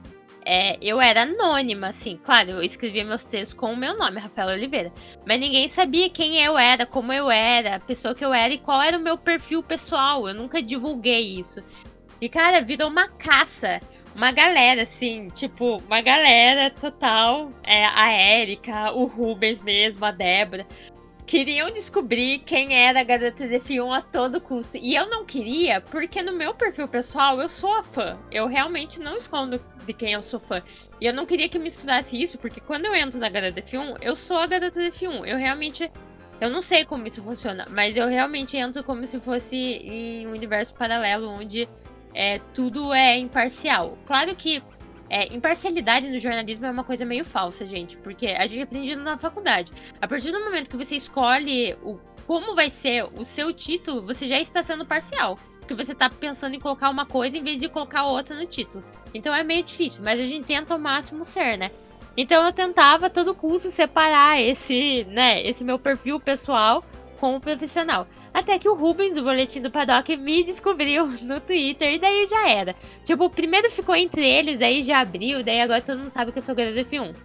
[0.45, 2.19] é, eu era anônima, assim.
[2.23, 4.91] Claro, eu escrevia meus textos com o meu nome, Rafaela Oliveira.
[5.25, 8.58] Mas ninguém sabia quem eu era, como eu era, a pessoa que eu era e
[8.58, 10.27] qual era o meu perfil pessoal.
[10.27, 11.62] Eu nunca divulguei isso.
[12.24, 13.82] E, cara, virou uma caça.
[14.16, 17.52] Uma galera, assim, tipo, uma galera total.
[17.66, 20.66] É, a Érica, o Rubens mesmo, a Débora.
[21.26, 24.78] Queriam descobrir quem era a garota F1 a todo custo.
[24.78, 28.18] E eu não queria, porque no meu perfil pessoal eu sou a fã.
[28.32, 30.64] Eu realmente não escondo de quem eu sou fã.
[31.02, 34.16] E eu não queria que misturasse isso, porque quando eu entro na garota F1, eu
[34.16, 35.28] sou a garota F1.
[35.28, 35.92] Eu realmente.
[36.40, 40.32] Eu não sei como isso funciona, mas eu realmente entro como se fosse em um
[40.32, 41.68] universo paralelo onde
[42.13, 43.97] é, tudo é imparcial.
[44.06, 44.62] Claro que
[45.10, 49.17] é, imparcialidade no jornalismo é uma coisa meio falsa, gente, porque a gente aprende na
[49.17, 49.71] faculdade.
[50.02, 54.28] A partir do momento que você escolhe o, como vai ser o seu título, você
[54.28, 55.38] já está sendo parcial.
[55.60, 58.84] Porque você está pensando em colocar uma coisa em vez de colocar outra no título.
[59.13, 61.71] Então é meio difícil, mas a gente tenta ao máximo ser, né?
[62.17, 66.84] Então eu tentava a todo custo separar esse, né, esse meu perfil pessoal
[67.19, 68.08] com o profissional.
[68.34, 72.50] Até que o Rubens, do boletim do Paddock, me descobriu no Twitter e daí já
[72.50, 72.76] era.
[73.06, 76.43] Tipo, primeiro ficou entre eles, aí já abriu, daí agora todo mundo sabe que eu
[76.43, 77.15] sou garota F1.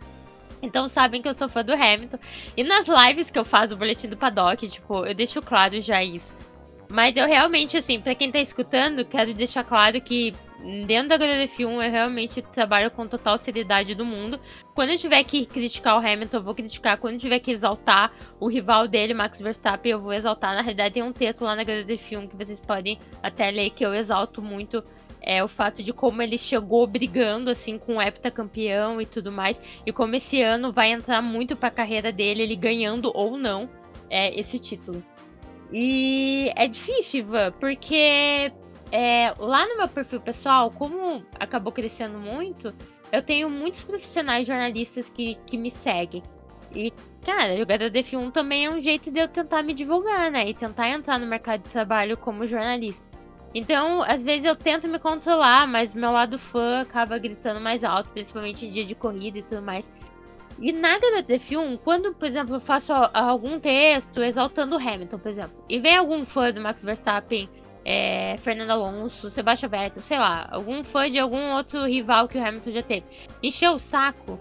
[0.60, 2.18] Então sabem que eu sou fã do Hamilton.
[2.56, 6.02] E nas lives que eu faço do boletim do Paddock, tipo, eu deixo claro já
[6.02, 6.36] isso.
[6.90, 10.34] Mas eu realmente, assim, para quem tá escutando, quero deixar claro que
[10.86, 14.38] dentro da HDF1 eu realmente trabalho com total seriedade do mundo.
[14.74, 16.98] Quando eu tiver que criticar o Hamilton, eu vou criticar.
[16.98, 20.54] Quando eu tiver que exaltar o rival dele, Max Verstappen, eu vou exaltar.
[20.54, 23.94] Na realidade, tem um texto lá na HDF1 que vocês podem até ler que eu
[23.94, 24.82] exalto muito.
[25.20, 29.56] É o fato de como ele chegou brigando assim com o heptacampeão e tudo mais.
[29.84, 33.68] E como esse ano vai entrar muito pra carreira dele, ele ganhando ou não
[34.10, 35.02] é, esse título.
[35.72, 38.50] E é difícil, Ivan, porque
[38.90, 42.72] é, lá no meu perfil pessoal, como acabou crescendo muito,
[43.12, 46.22] eu tenho muitos profissionais jornalistas que, que me seguem.
[46.74, 46.92] E,
[47.24, 50.48] cara, jogar da DF1 também é um jeito de eu tentar me divulgar, né?
[50.48, 53.08] E tentar entrar no mercado de trabalho como jornalista.
[53.54, 58.10] Então, às vezes eu tento me controlar, mas meu lado fã acaba gritando mais alto,
[58.10, 59.84] principalmente em dia de corrida e tudo mais.
[60.60, 65.64] E na HDF1, quando, por exemplo, eu faço algum texto exaltando o Hamilton, por exemplo,
[65.68, 67.48] e vem algum fã do Max Verstappen,
[67.90, 72.46] é, Fernando Alonso, Sebastian Vettel, sei lá, algum fã de algum outro rival que o
[72.46, 73.06] Hamilton já teve,
[73.42, 74.38] encher o saco,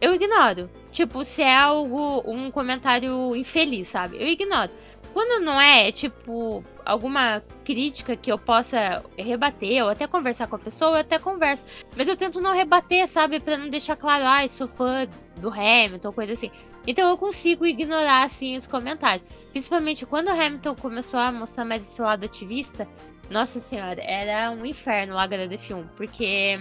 [0.00, 0.68] eu ignoro.
[0.90, 4.20] Tipo, se é algo, um comentário infeliz, sabe?
[4.20, 4.72] Eu ignoro.
[5.12, 10.58] Quando não é, tipo, alguma crítica que eu possa rebater ou até conversar com a
[10.58, 11.62] pessoa, eu até converso.
[11.96, 13.38] Mas eu tento não rebater, sabe?
[13.38, 15.06] Pra não deixar claro, ah, sou fã
[15.36, 16.50] do Hamilton, coisa assim.
[16.86, 19.26] Então eu consigo ignorar, assim, os comentários.
[19.52, 22.86] Principalmente quando o Hamilton começou a mostrar mais esse lado ativista.
[23.30, 26.60] Nossa senhora, era um inferno lá a df 1 Porque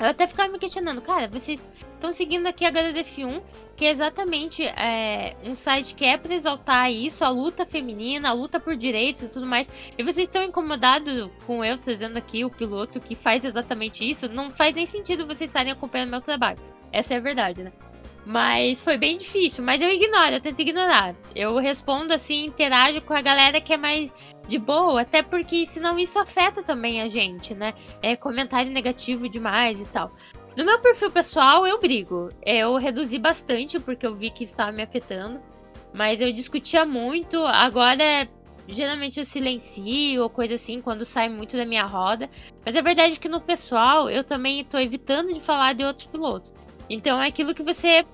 [0.00, 1.60] eu até ficava me questionando, cara, vocês
[1.94, 3.40] estão seguindo aqui a HDF1,
[3.76, 8.32] que é exatamente é, um site que é para exaltar isso, a luta feminina, a
[8.32, 9.68] luta por direitos e tudo mais.
[9.96, 14.28] E vocês estão incomodados com eu trazendo aqui o piloto que faz exatamente isso?
[14.28, 16.58] Não faz nem sentido vocês estarem acompanhando meu trabalho.
[16.90, 17.72] Essa é a verdade, né?
[18.24, 19.64] Mas foi bem difícil.
[19.64, 21.14] Mas eu ignoro, eu tento ignorar.
[21.34, 24.10] Eu respondo assim, interajo com a galera que é mais
[24.46, 27.74] de boa, até porque senão isso afeta também a gente, né?
[28.00, 30.10] É comentário negativo demais e tal.
[30.56, 32.28] No meu perfil pessoal, eu brigo.
[32.44, 35.40] Eu reduzi bastante porque eu vi que estava me afetando.
[35.94, 37.38] Mas eu discutia muito.
[37.44, 38.28] Agora,
[38.68, 42.28] geralmente eu silencio ou coisa assim quando sai muito da minha roda.
[42.64, 46.06] Mas a verdade é que no pessoal eu também estou evitando de falar de outros
[46.06, 46.52] pilotos.
[46.88, 48.04] Então é aquilo que você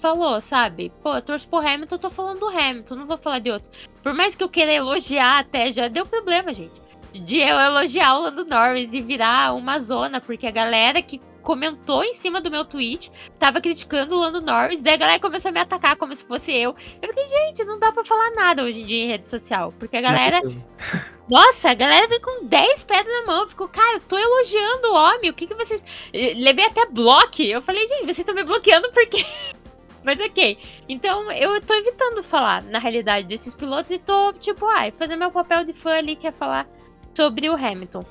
[0.00, 0.90] falou, sabe?
[1.02, 3.70] Pô, eu torço pro Hamilton, eu tô falando do Hamilton, não vou falar de outros.
[4.02, 6.80] Por mais que eu queira elogiar até, já deu problema, gente.
[7.12, 12.04] De eu elogiar o Lando Norris e virar uma zona, porque a galera que comentou
[12.04, 15.52] em cima do meu tweet, tava criticando o Lando Norris, daí a galera começou a
[15.52, 16.74] me atacar como se fosse eu.
[17.00, 19.96] Eu fiquei, gente, não dá pra falar nada hoje em dia em rede social, porque
[19.96, 20.40] a galera.
[21.28, 23.48] Nossa, a galera vem com 10 pedras na mão.
[23.48, 25.30] Ficou, cara, eu tô elogiando o homem.
[25.30, 25.80] O que que vocês.
[26.12, 27.40] Levei até bloco.
[27.40, 29.24] Eu falei, gente, vocês estão me bloqueando porque.
[30.02, 30.58] Mas ok.
[30.88, 35.30] Então eu tô evitando falar, na realidade, desses pilotos e tô, tipo, ai, fazer meu
[35.30, 36.66] papel de fã ali, que é falar
[37.14, 38.04] sobre o Hamilton.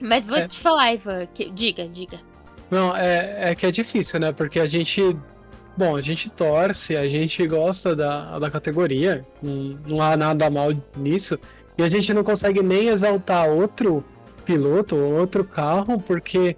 [0.00, 0.48] Mas vou é.
[0.48, 1.48] te falar, Ivan, que...
[1.50, 2.18] diga, diga.
[2.72, 4.32] Não, é, é que é difícil, né?
[4.32, 5.14] Porque a gente.
[5.76, 10.72] Bom, a gente torce, a gente gosta da, da categoria, não, não há nada mal
[10.96, 11.38] nisso.
[11.76, 14.02] E a gente não consegue nem exaltar outro
[14.46, 16.56] piloto, outro carro, porque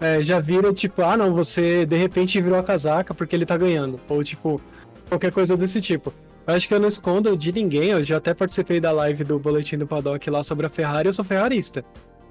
[0.00, 3.56] é, já vira tipo, ah não, você de repente virou a casaca porque ele tá
[3.56, 4.00] ganhando.
[4.08, 4.60] Ou tipo,
[5.08, 6.12] qualquer coisa desse tipo.
[6.46, 9.38] Eu acho que eu não escondo de ninguém, eu já até participei da live do
[9.38, 11.84] Boletim do Paddock lá sobre a Ferrari, eu sou ferrarista.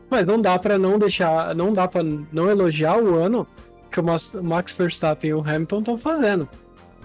[0.10, 3.47] Mas não dá para não deixar, não dá para não elogiar o ano
[3.91, 4.04] que o
[4.43, 6.49] Max Verstappen e o Hamilton estão fazendo.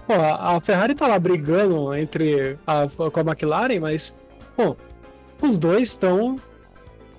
[0.07, 4.15] Pô, a Ferrari tá lá brigando entre a, com a McLaren, mas,
[5.39, 6.35] os dois estão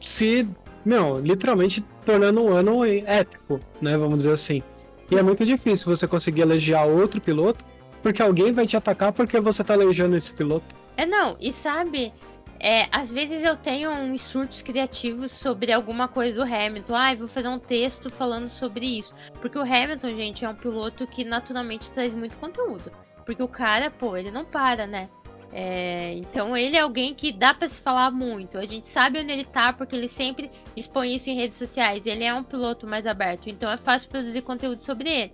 [0.00, 0.48] se,
[0.84, 4.62] meu, literalmente tornando um ano épico, né, vamos dizer assim.
[5.10, 7.64] E é muito difícil você conseguir elogiar outro piloto,
[8.02, 10.66] porque alguém vai te atacar porque você tá elogiando esse piloto.
[10.96, 12.12] É, não, e sabe,
[12.60, 16.94] é, às vezes eu tenho uns surtos criativos sobre alguma coisa do Hamilton.
[16.94, 19.14] Ah, vou fazer um texto falando sobre isso.
[19.40, 22.92] Porque o Hamilton, gente, é um piloto que naturalmente traz muito conteúdo.
[23.24, 25.08] Porque o cara, pô, ele não para, né?
[25.52, 28.58] É, então ele é alguém que dá para se falar muito.
[28.58, 32.04] A gente sabe onde ele tá porque ele sempre expõe isso em redes sociais.
[32.04, 35.32] Ele é um piloto mais aberto, então é fácil produzir conteúdo sobre ele.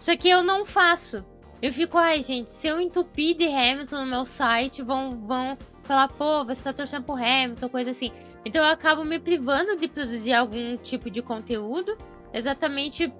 [0.00, 1.22] Só que eu não faço.
[1.60, 6.08] Eu fico, ai gente, se eu entupir de Hamilton no meu site, vão, vão falar,
[6.08, 8.10] pô, você tá torcendo pro Hamilton, coisa assim.
[8.44, 11.96] Então eu acabo me privando de produzir algum tipo de conteúdo,
[12.32, 13.12] exatamente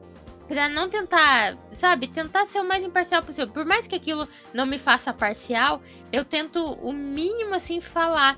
[0.49, 3.53] para não tentar, sabe, tentar ser o mais imparcial possível.
[3.53, 5.81] Por mais que aquilo não me faça parcial,
[6.13, 8.37] eu tento o mínimo assim falar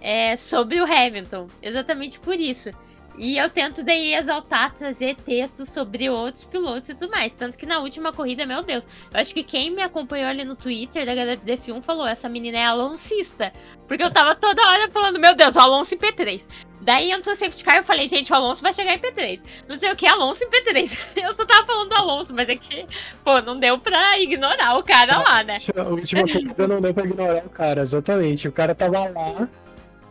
[0.00, 2.70] é, sobre o Hamilton, exatamente por isso.
[3.18, 7.32] E eu tento daí exaltar, trazer textos sobre outros pilotos e tudo mais.
[7.32, 10.54] Tanto que na última corrida, meu Deus, eu acho que quem me acompanhou ali no
[10.54, 13.52] Twitter da galera do F1 falou: essa menina é aloncista.
[13.88, 16.46] Porque eu tava toda hora falando, meu Deus, Alonso em P3.
[16.82, 19.40] Daí entrou o safety car e eu falei, gente, o Alonso vai chegar em P3.
[19.66, 20.96] Não sei o que, Alonso em P3.
[21.16, 22.86] Eu só tava falando do Alonso, mas é que,
[23.24, 25.56] pô, não deu pra ignorar o cara lá, né?
[25.76, 28.46] A última corrida não deu pra ignorar o cara, exatamente.
[28.46, 29.48] O cara tava lá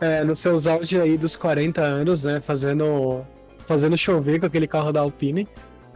[0.06, 2.40] é, nos seus auge aí dos 40 anos, né?
[2.40, 3.22] Fazendo,
[3.66, 5.48] fazendo chover com aquele carro da Alpine.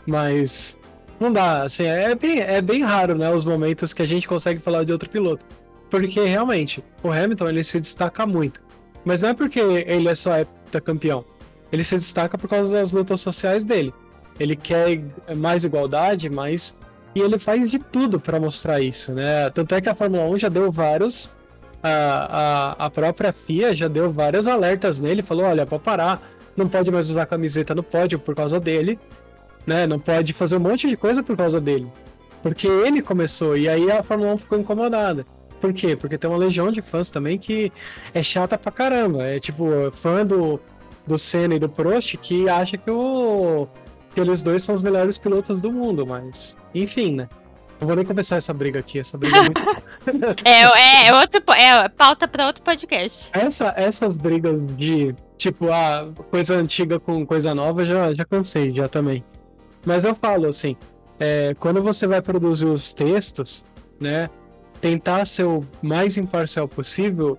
[0.05, 0.78] Mas
[1.20, 3.30] não dá, assim, é bem, é bem raro, né?
[3.32, 5.45] Os momentos que a gente consegue falar de outro piloto.
[5.89, 8.62] Porque realmente, o Hamilton ele se destaca muito.
[9.03, 10.32] Mas não é porque ele é só
[10.84, 11.24] campeão.
[11.72, 13.93] Ele se destaca por causa das lutas sociais dele.
[14.39, 15.03] Ele quer
[15.36, 16.78] mais igualdade, mais.
[17.14, 19.49] E ele faz de tudo para mostrar isso, né?
[19.49, 21.32] Tanto é que a Fórmula 1 já deu vários
[21.82, 26.22] a, a, a própria FIA já deu vários alertas nele, falou, olha, pode parar,
[26.56, 29.00] não pode mais usar camiseta no pódio por causa dele,
[29.66, 29.88] né?
[29.88, 31.88] Não pode fazer um monte de coisa por causa dele.
[32.42, 35.26] Porque ele começou, e aí a Fórmula 1 ficou incomodada.
[35.60, 35.96] Por quê?
[35.96, 37.72] Porque tem uma legião de fãs também que
[38.14, 39.24] é chata pra caramba.
[39.24, 40.60] É tipo, fã do,
[41.06, 43.68] do Senna e do Prost que acha que, o,
[44.14, 47.30] que eles dois são os melhores pilotos do mundo, mas enfim, né?
[47.80, 49.60] Não vou nem começar essa briga aqui, essa briga é muito.
[50.44, 53.30] é, é, é, outro, é pauta para outro podcast.
[53.34, 58.90] Essa, essas brigas de tipo, a coisa antiga com coisa nova, já, já cansei, já
[58.90, 59.24] também.
[59.86, 60.76] Mas eu falo assim,
[61.18, 63.66] é, quando você vai produzir os textos,
[64.00, 64.30] né?
[64.82, 67.38] Tentar ser o mais imparcial possível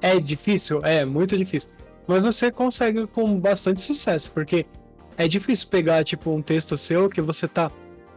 [0.00, 0.80] é difícil?
[0.84, 1.70] É, muito difícil.
[2.06, 4.66] Mas você consegue com bastante sucesso, porque
[5.16, 7.70] é difícil pegar, tipo, um texto seu que você tá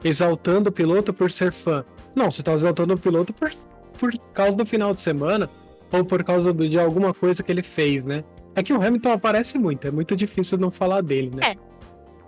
[0.05, 1.83] exaltando o piloto por ser fã.
[2.15, 3.51] Não, você tá exaltando o piloto por,
[3.99, 5.49] por causa do final de semana
[5.91, 8.23] ou por causa do, de alguma coisa que ele fez, né?
[8.55, 11.53] É que o Hamilton aparece muito, é muito difícil não falar dele, né?
[11.53, 11.75] É.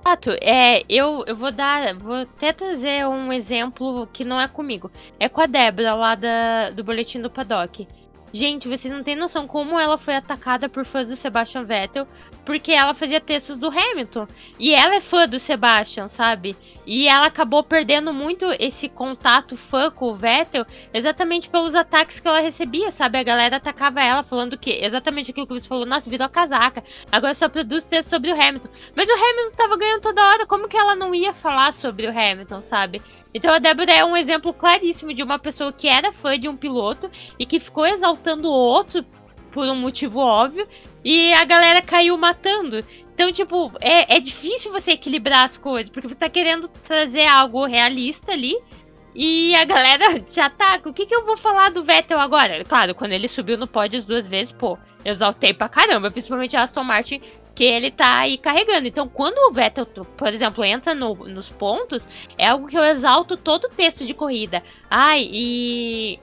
[0.03, 4.89] Fato, é, eu, eu vou dar, vou até trazer um exemplo que não é comigo.
[5.19, 7.87] É com a Débora lá da, do boletim do Paddock.
[8.33, 12.05] Gente, vocês não têm noção como ela foi atacada por fãs do Sebastian Vettel,
[12.45, 14.27] porque ela fazia textos do Hamilton.
[14.59, 16.55] E ela é fã do Sebastian, sabe?
[16.85, 22.27] E ela acabou perdendo muito esse contato fã com o Vettel, exatamente pelos ataques que
[22.27, 23.17] ela recebia, sabe?
[23.17, 27.33] A galera atacava ela falando que exatamente aquilo que você falou, nossa, virou casaca, agora
[27.33, 28.69] só produz texto sobre o Hamilton.
[28.95, 32.11] Mas o Hamilton tava ganhando toda hora, como que ela não ia falar sobre o
[32.11, 33.01] Hamilton, sabe?
[33.33, 36.55] Então a Débora é um exemplo claríssimo de uma pessoa que era fã de um
[36.55, 39.05] piloto e que ficou exaltando o outro
[39.51, 40.67] por um motivo óbvio
[41.03, 42.83] e a galera caiu matando.
[43.13, 47.65] Então, tipo, é, é difícil você equilibrar as coisas, porque você tá querendo trazer algo
[47.65, 48.55] realista ali
[49.15, 50.89] e a galera te ataca.
[50.89, 52.63] O que, que eu vou falar do Vettel agora?
[52.63, 56.63] Claro, quando ele subiu no pódio as duas vezes, pô, exaltei pra caramba, principalmente a
[56.63, 57.21] Aston Martin
[57.57, 58.87] que ele tá aí carregando.
[58.87, 63.35] Então, quando o Vettel, por exemplo, entra no, nos pontos, é algo que eu exalto
[63.35, 64.61] todo o texto de corrida.
[64.87, 66.19] Ai, e.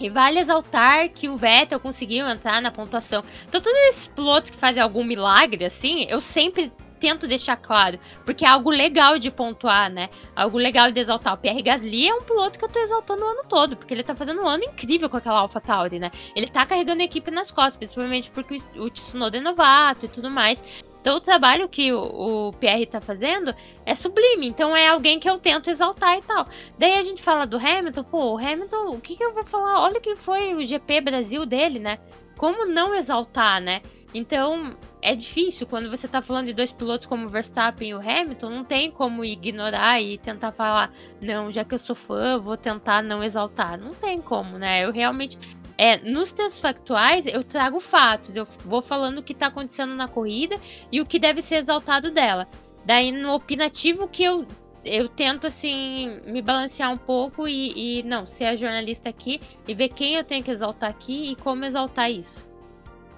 [0.00, 3.22] E vale exaltar que o Vettel conseguiu entrar na pontuação.
[3.46, 6.72] Então, todos esses pilotos que fazem algum milagre, assim, eu sempre
[7.06, 10.10] tento deixar claro, porque é algo legal de pontuar, né?
[10.34, 11.34] Algo legal de exaltar.
[11.34, 14.02] O Pierre Gasly é um piloto que eu tô exaltando o ano todo, porque ele
[14.02, 16.10] tá fazendo um ano incrível com aquela AlphaTauri, né?
[16.34, 20.28] Ele tá carregando a equipe nas costas, principalmente porque o Tsunoda é novato e tudo
[20.32, 20.60] mais.
[21.00, 23.54] Então o trabalho que o, o Pierre tá fazendo
[23.84, 26.48] é sublime, então é alguém que eu tento exaltar e tal.
[26.76, 29.80] Daí a gente fala do Hamilton, pô, o Hamilton, o que, que eu vou falar?
[29.80, 32.00] Olha que foi o GP Brasil dele, né?
[32.36, 33.80] Como não exaltar, né?
[34.12, 34.74] Então,
[35.06, 38.50] é difícil quando você tá falando de dois pilotos como o Verstappen e o Hamilton,
[38.50, 43.04] não tem como ignorar e tentar falar, não, já que eu sou fã, vou tentar
[43.04, 43.78] não exaltar.
[43.78, 44.84] Não tem como, né?
[44.84, 45.38] Eu realmente
[45.78, 50.08] é, nos textos factuais, eu trago fatos, eu vou falando o que tá acontecendo na
[50.08, 50.56] corrida
[50.90, 52.48] e o que deve ser exaltado dela.
[52.84, 54.44] Daí, no opinativo, que eu,
[54.84, 59.72] eu tento, assim, me balancear um pouco e, e não, ser a jornalista aqui e
[59.72, 62.45] ver quem eu tenho que exaltar aqui e como exaltar isso.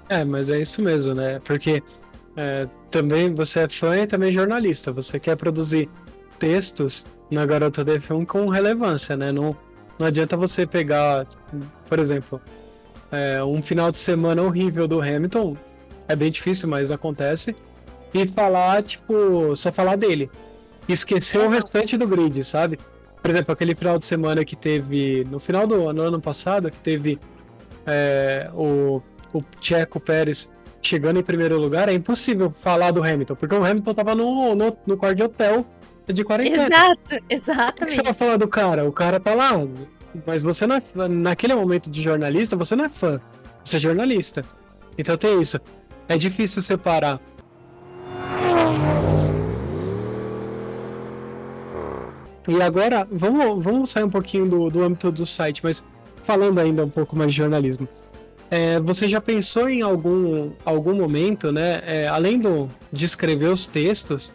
[0.08, 1.38] É, mas é isso mesmo, né?
[1.44, 1.82] Porque
[2.36, 4.92] é, também você é fã e também jornalista.
[4.92, 5.88] Você quer produzir
[6.38, 9.30] textos na Garota D1 com relevância, né?
[9.30, 9.56] Não,
[9.98, 11.26] não adianta você pegar,
[11.88, 12.40] por exemplo,
[13.10, 15.56] é, um final de semana horrível do Hamilton.
[16.06, 17.54] É bem difícil, mas acontece.
[18.14, 20.30] E falar, tipo, só falar dele.
[20.88, 22.78] Esquecer o restante do grid, sabe?
[23.20, 25.26] Por exemplo, aquele final de semana que teve.
[25.30, 27.18] No final do ano, ano passado, que teve
[27.86, 29.02] é, o
[29.32, 30.50] o Checo Pérez
[30.82, 34.76] chegando em primeiro lugar, é impossível falar do Hamilton, porque o Hamilton tava no, no,
[34.86, 35.66] no quarto de hotel
[36.06, 36.66] de quarentena.
[36.66, 37.82] Exato, exatamente.
[37.82, 38.88] O que você vai falar do cara?
[38.88, 39.50] O cara tá lá,
[40.26, 43.20] mas você não é, naquele momento de jornalista, você não é fã,
[43.62, 44.44] você é jornalista.
[44.96, 45.60] Então tem isso.
[46.08, 47.20] É difícil separar.
[52.48, 55.84] E agora, vamos, vamos sair um pouquinho do, do âmbito do site, mas
[56.24, 57.86] falando ainda um pouco mais de jornalismo.
[58.50, 61.82] É, você já pensou em algum, algum momento, né?
[61.84, 64.32] É, além do, de escrever os textos,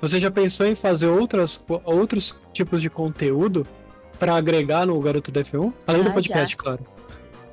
[0.00, 3.66] você já pensou em fazer outras, outros tipos de conteúdo
[4.18, 5.72] para agregar no Garoto da F1?
[5.86, 6.62] Além ah, do podcast, já.
[6.62, 6.80] claro.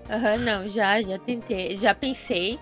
[0.09, 2.59] Uhum, não, já, já tentei, já pensei.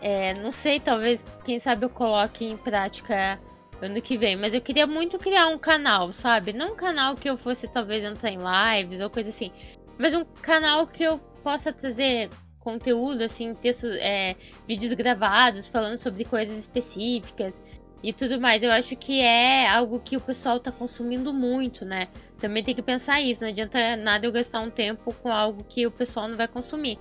[0.00, 3.38] É, não sei, talvez, quem sabe eu coloque em prática
[3.80, 6.52] ano que vem, mas eu queria muito criar um canal, sabe?
[6.52, 9.50] Não um canal que eu fosse talvez entrar em lives ou coisa assim,
[9.98, 12.28] mas um canal que eu possa trazer
[12.62, 14.36] conteúdo, assim, textos, é,
[14.66, 17.54] vídeos gravados falando sobre coisas específicas.
[18.02, 18.62] e tudo mais.
[18.62, 22.08] Eu acho que é algo que o pessoal tá consumindo muito, né?
[22.40, 23.42] Também tem que pensar isso.
[23.42, 26.98] Não adianta nada eu gastar um tempo com algo que o pessoal não vai consumir.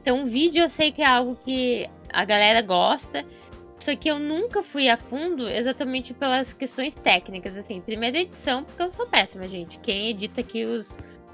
[0.00, 3.24] Então, vídeo eu sei que é algo que a galera gosta.
[3.80, 7.80] Só que eu nunca fui a fundo exatamente pelas questões técnicas, assim.
[7.80, 9.78] Primeira edição, porque eu sou péssima, gente.
[9.80, 10.86] Quem edita aqui os,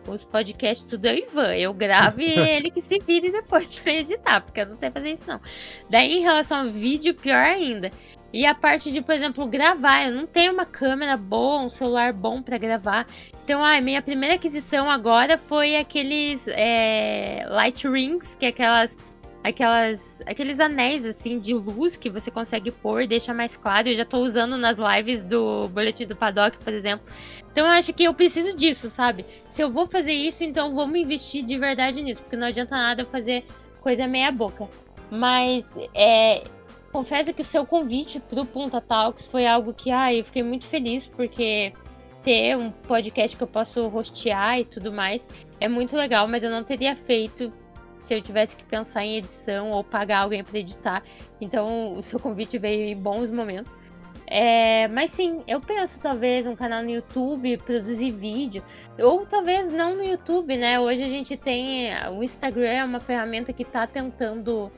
[0.07, 1.55] os podcasts, tudo é o Ivan.
[1.57, 5.12] Eu gravo e ele que se vire depois pra editar, porque eu não sei fazer
[5.12, 5.40] isso, não.
[5.88, 7.90] Daí, em relação ao vídeo, pior ainda.
[8.32, 10.07] E a parte de, por exemplo, gravar.
[10.07, 13.07] Eu não tenho uma câmera boa, um celular bom para gravar.
[13.42, 18.96] Então, a minha primeira aquisição agora foi aqueles é, light rings, que é aquelas,
[19.43, 23.88] aquelas, aqueles anéis assim de luz que você consegue pôr, deixa mais claro.
[23.88, 27.07] Eu já estou usando nas lives do Boletim do Paddock, por exemplo.
[27.51, 29.24] Então, eu acho que eu preciso disso, sabe?
[29.51, 33.05] Se eu vou fazer isso, então vamos investir de verdade nisso, porque não adianta nada
[33.05, 33.45] fazer
[33.80, 34.68] coisa meia boca.
[35.11, 36.45] Mas é,
[36.93, 40.66] confesso que o seu convite pro Punta Talks foi algo que, ai, eu fiquei muito
[40.66, 41.72] feliz, porque
[42.22, 45.22] ter um podcast que eu posso rostear e tudo mais
[45.59, 47.53] é muito legal, mas eu não teria feito
[48.11, 51.00] se eu tivesse que pensar em edição ou pagar alguém para editar.
[51.40, 53.72] Então, o seu convite veio em bons momentos.
[54.26, 58.64] É, mas sim, eu penso talvez um canal no YouTube, produzir vídeo,
[58.98, 60.80] ou talvez não no YouTube, né?
[60.80, 64.68] Hoje a gente tem o Instagram, é uma ferramenta que está tentando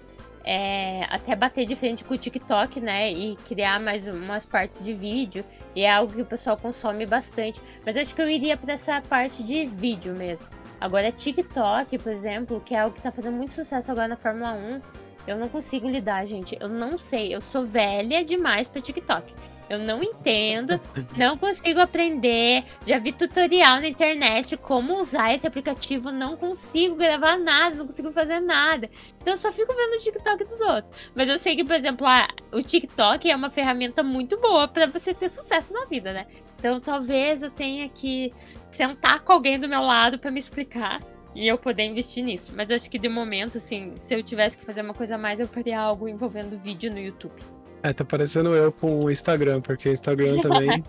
[0.44, 3.10] é, até bater de frente com o TikTok, né?
[3.12, 5.42] E criar mais umas partes de vídeo.
[5.74, 7.58] E é algo que o pessoal consome bastante.
[7.86, 10.51] Mas acho que eu iria para essa parte de vídeo mesmo.
[10.82, 14.52] Agora, TikTok, por exemplo, que é algo que está fazendo muito sucesso agora na Fórmula
[14.52, 14.80] 1,
[15.28, 16.58] eu não consigo lidar, gente.
[16.58, 17.32] Eu não sei.
[17.32, 19.32] Eu sou velha demais para TikTok.
[19.70, 20.80] Eu não entendo,
[21.16, 22.64] não consigo aprender.
[22.84, 28.10] Já vi tutorial na internet como usar esse aplicativo, não consigo gravar nada, não consigo
[28.10, 28.90] fazer nada.
[29.20, 30.92] Então eu só fico vendo o TikTok dos outros.
[31.14, 34.86] Mas eu sei que, por exemplo, ah, o TikTok é uma ferramenta muito boa para
[34.86, 36.26] você ter sucesso na vida, né?
[36.58, 38.32] Então talvez eu tenha que
[38.76, 41.00] sentar com alguém do meu lado para me explicar
[41.34, 42.52] e eu poder investir nisso.
[42.54, 45.18] Mas eu acho que de momento, assim, se eu tivesse que fazer uma coisa a
[45.18, 47.34] mais, eu faria algo envolvendo vídeo no YouTube.
[47.82, 50.84] É, tá parecendo eu com o Instagram, porque o Instagram também.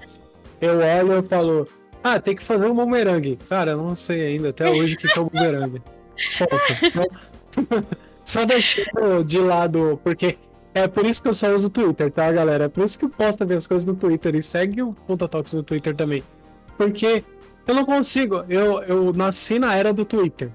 [0.61, 1.67] eu olho e falo,
[2.03, 3.37] ah, tem que fazer um bumerangue.
[3.47, 5.81] Cara, eu não sei ainda, até hoje, o que é o bumerangue.
[6.37, 6.91] Ponto.
[6.91, 7.03] Só,
[8.41, 10.37] só deixando de lado, porque
[10.73, 12.65] é por isso que eu só uso o Twitter, tá, galera?
[12.65, 15.53] É por isso que eu posto as coisas no Twitter e segue o Ponta Talks
[15.53, 16.23] no Twitter também.
[16.77, 17.23] Porque
[17.65, 20.49] eu não consigo, eu, eu nasci na era do Twitter.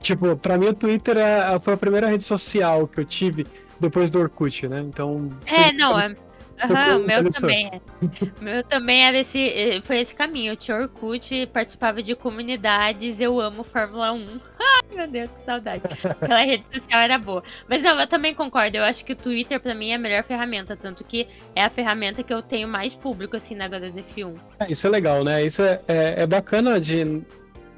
[0.00, 3.46] Tipo, pra mim o Twitter é, foi a primeira rede social que eu tive
[3.80, 4.80] depois do Orkut, né?
[4.80, 5.30] Então.
[5.46, 6.14] É, não, é.
[6.62, 7.80] Uhum, o meu também é.
[8.40, 10.52] Meu também era esse, eh, foi esse caminho.
[10.52, 14.24] Eu tinha Orkut, participava de comunidades, eu amo Fórmula 1.
[14.60, 15.82] Ai, meu Deus, que saudade.
[16.04, 17.42] Aquela rede social era boa.
[17.68, 18.76] Mas não, eu também concordo.
[18.76, 20.76] Eu acho que o Twitter, pra mim, é a melhor ferramenta.
[20.76, 24.34] Tanto que é a ferramenta que eu tenho mais público, assim, na HDF1.
[24.60, 25.44] É, isso é legal, né?
[25.44, 27.22] Isso é, é, é bacana de.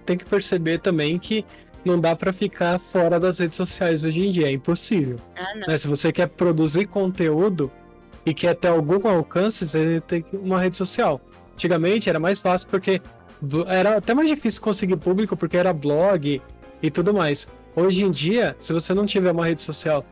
[0.05, 1.45] Tem que perceber também que
[1.85, 5.19] não dá para ficar fora das redes sociais hoje em dia, é impossível.
[5.37, 5.79] Ah, né?
[5.79, 7.71] Se você quer produzir conteúdo
[8.27, 11.21] e quer ter algum alcance, você tem uma rede social.
[11.55, 13.01] Antigamente era mais fácil porque
[13.69, 16.43] era até mais difícil conseguir público porque era blog
[16.83, 17.49] e tudo mais.
[17.77, 20.05] Hoje em dia, se você não tiver uma rede social,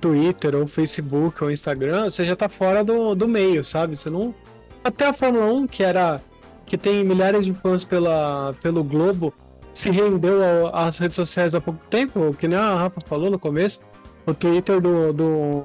[0.00, 3.96] Twitter ou Facebook ou Instagram, você já tá fora do, do meio, sabe?
[3.96, 4.34] Você não.
[4.82, 6.20] Até a Fórmula 1, que era.
[6.66, 9.32] que tem milhares de fãs pela, pelo Globo,
[9.72, 13.78] se rendeu às redes sociais há pouco tempo, que nem a Rafa falou no começo.
[14.26, 15.64] O Twitter do, do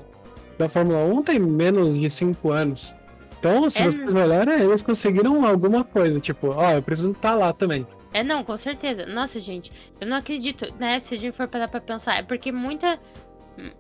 [0.58, 2.96] da Fórmula 1 tem menos de 5 anos.
[3.40, 7.36] Então, se é, vocês olharem, eles conseguiram alguma coisa, tipo, ó, eu preciso estar tá
[7.36, 7.86] lá também.
[8.14, 9.06] É, não, com certeza.
[9.06, 11.00] Nossa, gente, eu não acredito, né?
[11.00, 13.00] Se a gente for parar pra pensar, é porque muita.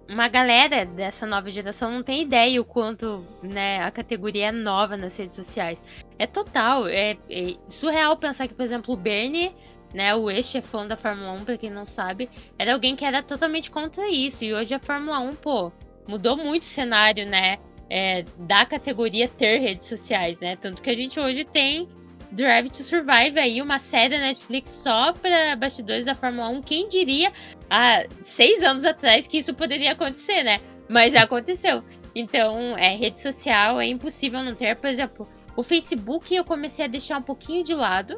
[0.09, 4.97] Uma galera dessa nova geração não tem ideia o quanto né, a categoria é nova
[4.97, 5.81] nas redes sociais.
[6.17, 9.53] É total, é, é surreal pensar que, por exemplo, o Bernie
[9.93, 13.71] né, o ex-chefão da Fórmula 1, pra quem não sabe, era alguém que era totalmente
[13.71, 14.43] contra isso.
[14.43, 15.71] E hoje a Fórmula 1, pô,
[16.07, 17.57] mudou muito o cenário, né?
[17.89, 20.57] É, da categoria ter redes sociais, né?
[20.57, 21.87] Tanto que a gente hoje tem
[22.31, 26.61] Drive to Survive aí, uma série da Netflix só para bastidores da Fórmula 1.
[26.61, 27.31] Quem diria
[27.69, 30.59] há seis anos atrás que isso poderia acontecer, né?
[30.89, 31.83] Mas já aconteceu.
[32.13, 34.75] Então, é, rede social é impossível não ter.
[34.75, 38.17] Por exemplo, o Facebook eu comecei a deixar um pouquinho de lado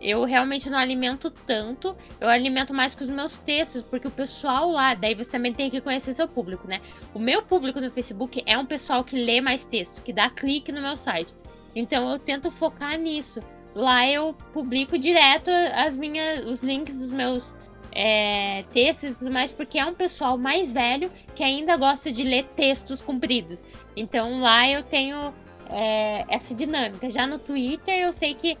[0.00, 4.70] eu realmente não alimento tanto, eu alimento mais com os meus textos, porque o pessoal
[4.70, 6.80] lá, daí você também tem que conhecer seu público, né?
[7.12, 10.70] O meu público no Facebook é um pessoal que lê mais texto, que dá clique
[10.70, 11.34] no meu site.
[11.74, 13.40] Então eu tento focar nisso.
[13.74, 17.54] Lá eu publico direto as minhas, os links dos meus
[17.92, 22.22] é, textos e tudo mais, porque é um pessoal mais velho que ainda gosta de
[22.22, 23.64] ler textos compridos.
[23.96, 25.32] Então lá eu tenho
[25.70, 27.10] é, essa dinâmica.
[27.10, 28.56] Já no Twitter eu sei que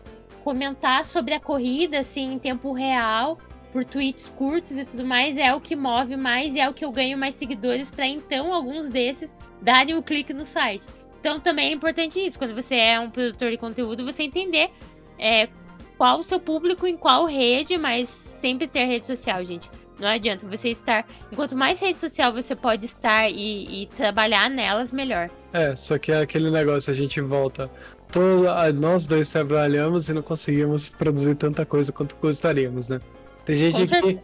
[0.48, 3.36] comentar sobre a corrida assim em tempo real
[3.70, 6.82] por tweets curtos e tudo mais é o que move mais e é o que
[6.82, 9.30] eu ganho mais seguidores para então alguns desses
[9.60, 10.86] darem o um clique no site.
[11.20, 14.70] Então também é importante isso, quando você é um produtor de conteúdo, você entender
[15.18, 15.50] é,
[15.98, 18.08] qual o seu público em qual rede, mas
[18.40, 19.68] sempre ter rede social, gente.
[20.00, 21.06] Não adianta você estar.
[21.30, 25.28] Enquanto mais rede social você pode estar e, e trabalhar nelas, melhor.
[25.52, 27.70] É, só que é aquele negócio, a gente volta.
[28.10, 28.44] Todo,
[28.74, 33.00] nós dois trabalhamos e não conseguimos produzir tanta coisa quanto gostaríamos, né?
[33.44, 34.18] Tem gente que,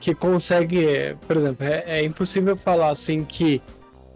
[0.00, 3.60] que consegue, por exemplo, é, é impossível falar assim que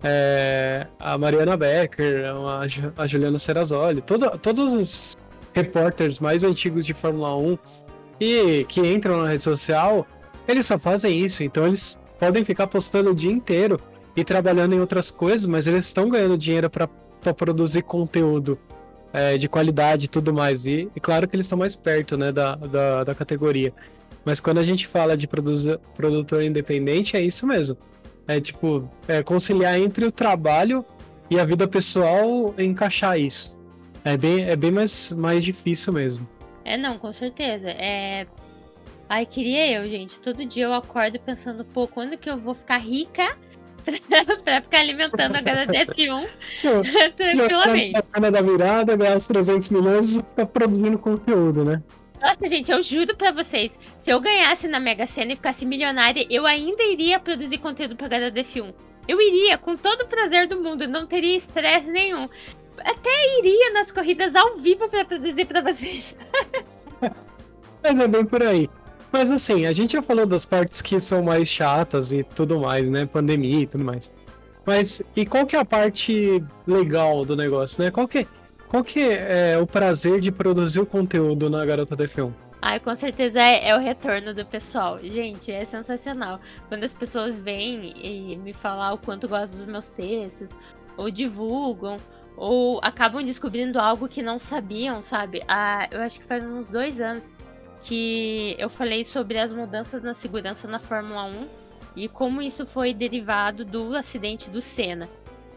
[0.02, 5.16] é, a Mariana Becker, a, a Juliana Serrazoli, todo, todos os
[5.52, 7.58] repórteres mais antigos de Fórmula 1
[8.20, 10.06] e que entram na rede social,
[10.46, 11.42] eles só fazem isso.
[11.42, 13.80] Então eles podem ficar postando o dia inteiro
[14.16, 16.88] e trabalhando em outras coisas, mas eles estão ganhando dinheiro para
[17.34, 18.58] produzir conteúdo
[19.12, 20.66] é, de qualidade e tudo mais.
[20.66, 23.72] E, e, claro que eles estão mais perto né, da, da, da categoria.
[24.24, 27.76] Mas quando a gente fala de produtor independente, é isso mesmo.
[28.26, 30.84] É tipo, é conciliar entre o trabalho
[31.30, 33.56] e a vida pessoal encaixar isso.
[34.04, 36.28] É bem, é bem mais, mais difícil mesmo.
[36.64, 37.70] É, não, com certeza.
[37.70, 38.26] É.
[39.08, 40.20] Ai, queria eu, gente.
[40.20, 43.36] Todo dia eu acordo pensando, pô, quando que eu vou ficar rica
[44.44, 46.28] pra ficar alimentando a HDF1
[47.16, 47.98] tranquilamente.
[47.98, 51.82] A cena da virada, ganhar os 300 milhões e ficar produzindo conteúdo, né?
[52.20, 56.26] Nossa, gente, eu juro pra vocês, se eu ganhasse na Mega Sena e ficasse milionária,
[56.28, 58.74] eu ainda iria produzir conteúdo pra HDF1.
[59.06, 62.28] Eu iria, com todo o prazer do mundo, não teria estresse nenhum
[62.84, 66.14] até iria nas corridas ao vivo para produzir para vocês.
[67.82, 68.68] Mas é bem por aí.
[69.12, 72.88] Mas assim, a gente já falou das partes que são mais chatas e tudo mais,
[72.88, 73.06] né?
[73.06, 74.10] Pandemia e tudo mais.
[74.66, 77.90] Mas e qual que é a parte legal do negócio, né?
[77.90, 78.26] Qual que,
[78.68, 82.32] qual que é o prazer de produzir o conteúdo na Garota de Film?
[82.60, 84.98] Ai, com certeza é, é, o retorno do pessoal.
[84.98, 86.40] Gente, é sensacional.
[86.68, 90.50] Quando as pessoas vêm e me falar o quanto gostam dos meus textos,
[90.96, 91.96] ou divulgam,
[92.36, 95.42] ou acabam descobrindo algo que não sabiam, sabe?
[95.48, 97.30] Ah, eu acho que faz uns dois anos
[97.82, 101.46] que eu falei sobre as mudanças na segurança na Fórmula 1
[101.96, 105.08] e como isso foi derivado do acidente do Senna.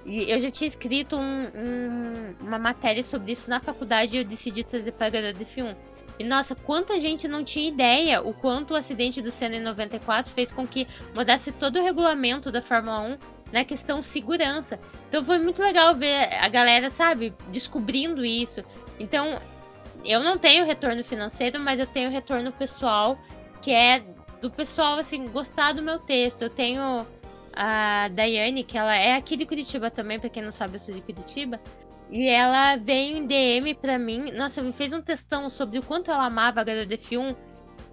[0.06, 4.26] E eu já tinha escrito um, um, uma matéria sobre isso na faculdade e eu
[4.26, 5.76] decidi trazer para a HDF1.
[6.18, 10.32] E nossa, quanta gente não tinha ideia o quanto o acidente do Senna em 94
[10.32, 13.18] fez com que mudasse todo o regulamento da Fórmula 1
[13.52, 14.80] na questão segurança.
[15.10, 18.62] Então foi muito legal ver a galera, sabe, descobrindo isso.
[19.00, 19.40] Então,
[20.04, 23.18] eu não tenho retorno financeiro, mas eu tenho retorno pessoal,
[23.62, 24.02] que é
[24.42, 26.42] do pessoal, assim, gostar do meu texto.
[26.42, 27.06] Eu tenho
[27.54, 30.94] a Daiane, que ela é aqui de Curitiba também, pra quem não sabe, eu sou
[30.94, 31.60] de Curitiba.
[32.10, 34.32] E ela veio em DM pra mim.
[34.32, 37.36] Nossa, me fez um textão sobre o quanto ela amava a HDF1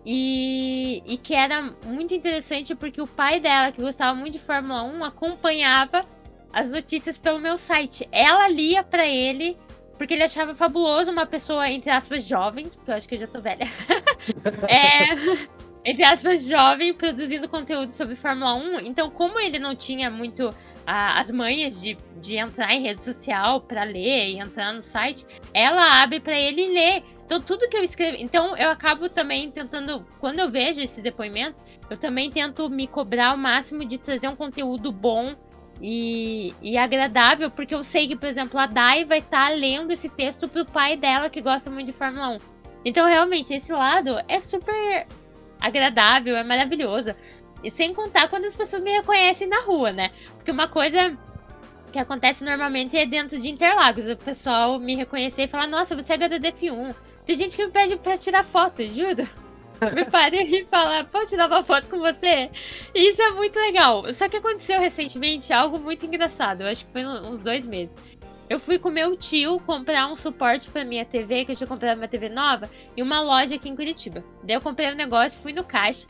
[0.05, 4.83] e, e que era muito interessante porque o pai dela, que gostava muito de Fórmula
[4.83, 6.05] 1, acompanhava
[6.53, 8.09] as notícias pelo meu site.
[8.11, 9.57] Ela lia para ele
[9.99, 13.27] porque ele achava fabuloso uma pessoa, entre aspas, jovem, porque eu acho que eu já
[13.27, 13.67] tô velha.
[14.69, 15.49] é,
[15.85, 18.81] entre aspas, jovem, produzindo conteúdo sobre Fórmula 1.
[18.81, 20.55] Então, como ele não tinha muito
[20.87, 25.27] ah, as manhas de, de entrar em rede social para ler e entrar no site,
[25.53, 27.03] ela abre para ele ler.
[27.27, 28.17] Então, tudo que eu escrevo.
[28.21, 30.07] Então, eu acabo também tentando.
[30.21, 34.37] Quando eu vejo esses depoimentos, eu também tento me cobrar o máximo de trazer um
[34.37, 35.35] conteúdo bom
[35.81, 39.93] e, e agradável, porque eu sei que, por exemplo, a Dai vai estar tá lendo
[39.93, 42.39] esse texto pro pai dela que gosta muito de Fórmula 1.
[42.85, 45.07] Então, realmente, esse lado é super
[45.61, 47.15] agradável, é maravilhoso.
[47.63, 50.11] E sem contar quando as pessoas me reconhecem na rua, né?
[50.37, 51.17] Porque uma coisa
[51.93, 54.07] que acontece normalmente é dentro de Interlagos.
[54.07, 56.95] O pessoal me reconhecer e falar, nossa, você é HDDF1.
[57.27, 59.29] Tem gente que me pede pra tirar foto, juro.
[59.95, 62.51] Me pare e falar, pode tirar uma foto com você?
[62.95, 64.13] Isso é muito legal.
[64.13, 66.63] Só que aconteceu recentemente algo muito engraçado.
[66.63, 67.95] Eu acho que foi uns dois meses.
[68.49, 71.99] Eu fui com meu tio comprar um suporte pra minha TV, que eu tinha comprado
[71.99, 74.25] uma TV nova, em uma loja aqui em Curitiba.
[74.43, 76.07] Daí eu comprei um negócio, fui no caixa.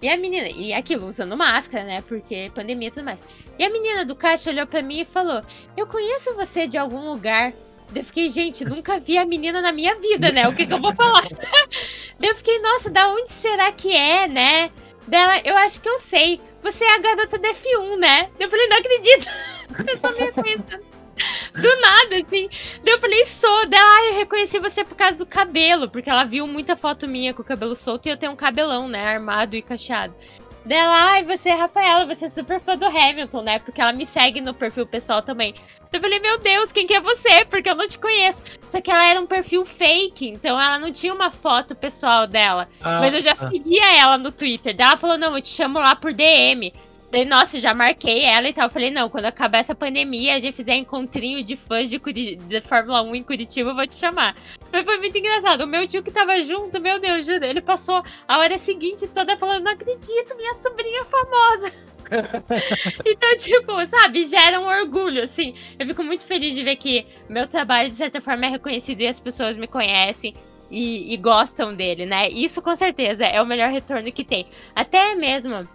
[0.00, 2.00] E a menina, e aquilo, usando máscara, né?
[2.02, 3.22] Porque pandemia e tudo mais.
[3.58, 5.42] E a menina do caixa olhou pra mim e falou:
[5.76, 7.52] Eu conheço você de algum lugar.
[7.94, 10.48] Eu fiquei, gente, nunca vi a menina na minha vida, né?
[10.48, 11.26] O que, que eu vou falar?
[12.20, 14.70] eu fiquei, nossa, da onde será que é, né?
[15.06, 16.40] Dela, eu acho que eu sei.
[16.62, 18.30] Você é a garota da F1, né?
[18.38, 19.26] Eu falei, não acredito.
[19.88, 20.10] Eu só
[20.42, 20.56] me
[21.52, 22.48] Do nada, assim.
[22.84, 23.66] Daí eu falei, sou.
[23.66, 25.88] Dela, ah, eu reconheci você por causa do cabelo.
[25.88, 28.88] Porque ela viu muita foto minha com o cabelo solto e eu tenho um cabelão,
[28.88, 29.04] né?
[29.04, 30.14] Armado e cacheado.
[30.64, 33.58] Dela, ai, você é Rafaela, você é super fã do Hamilton, né?
[33.58, 35.54] Porque ela me segue no perfil pessoal também.
[35.88, 37.44] Então eu falei, meu Deus, quem que é você?
[37.44, 38.42] Porque eu não te conheço.
[38.68, 42.68] Só que ela era um perfil fake, então ela não tinha uma foto pessoal dela.
[42.80, 43.50] Ah, mas eu já ah.
[43.50, 44.74] seguia ela no Twitter.
[44.74, 46.72] Daí ela falou, não, eu te chamo lá por DM.
[47.12, 48.64] Daí, nossa, já marquei ela e tal.
[48.64, 52.60] Eu falei, não, quando acabar essa pandemia, a gente fizer encontrinho de fãs de, de
[52.62, 54.34] Fórmula 1 em Curitiba, eu vou te chamar.
[54.72, 55.60] Mas foi muito engraçado.
[55.60, 59.36] O meu tio que tava junto, meu Deus, juro, ele passou a hora seguinte toda
[59.36, 61.70] falando, não acredito, minha sobrinha famosa.
[63.04, 65.54] então, tipo, sabe, gera um orgulho, assim.
[65.78, 69.06] Eu fico muito feliz de ver que meu trabalho, de certa forma, é reconhecido e
[69.06, 70.34] as pessoas me conhecem.
[70.70, 72.30] E, e gostam dele, né?
[72.30, 74.46] Isso com certeza é o melhor retorno que tem.
[74.74, 75.68] Até mesmo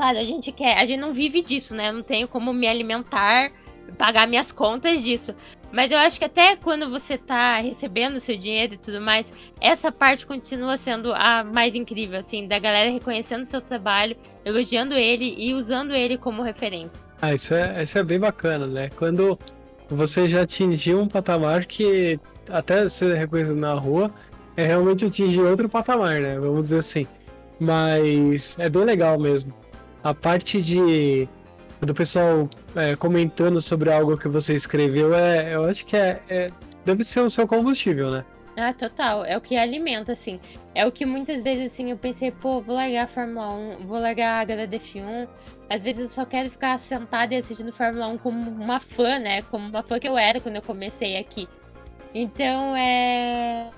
[0.00, 1.90] Claro, a gente quer, a gente não vive disso, né?
[1.90, 3.52] Eu não tenho como me alimentar,
[3.98, 5.34] pagar minhas contas disso.
[5.70, 9.30] Mas eu acho que até quando você tá recebendo seu dinheiro e tudo mais,
[9.60, 15.34] essa parte continua sendo a mais incrível, assim, da galera reconhecendo seu trabalho, elogiando ele
[15.36, 16.98] e usando ele como referência.
[17.20, 18.88] Ah, isso é, isso é bem bacana, né?
[18.96, 19.38] Quando
[19.86, 24.10] você já atingiu um patamar que até ser reconhecido na rua
[24.56, 26.38] é realmente atingir outro patamar, né?
[26.38, 27.06] Vamos dizer assim.
[27.60, 29.59] Mas é bem legal mesmo
[30.02, 31.28] a parte de
[31.80, 36.50] do pessoal é, comentando sobre algo que você escreveu, é, eu acho que é, é,
[36.84, 38.24] deve ser o seu combustível, né?
[38.56, 39.24] Ah, total.
[39.24, 40.38] É o que alimenta, assim.
[40.74, 43.98] É o que muitas vezes, assim, eu pensei, pô, vou largar a Fórmula 1, vou
[43.98, 45.28] largar a HDF1.
[45.70, 49.40] Às vezes eu só quero ficar sentada e assistindo Fórmula 1 como uma fã, né?
[49.42, 51.48] Como uma fã que eu era quando eu comecei aqui.
[52.14, 53.68] Então, é...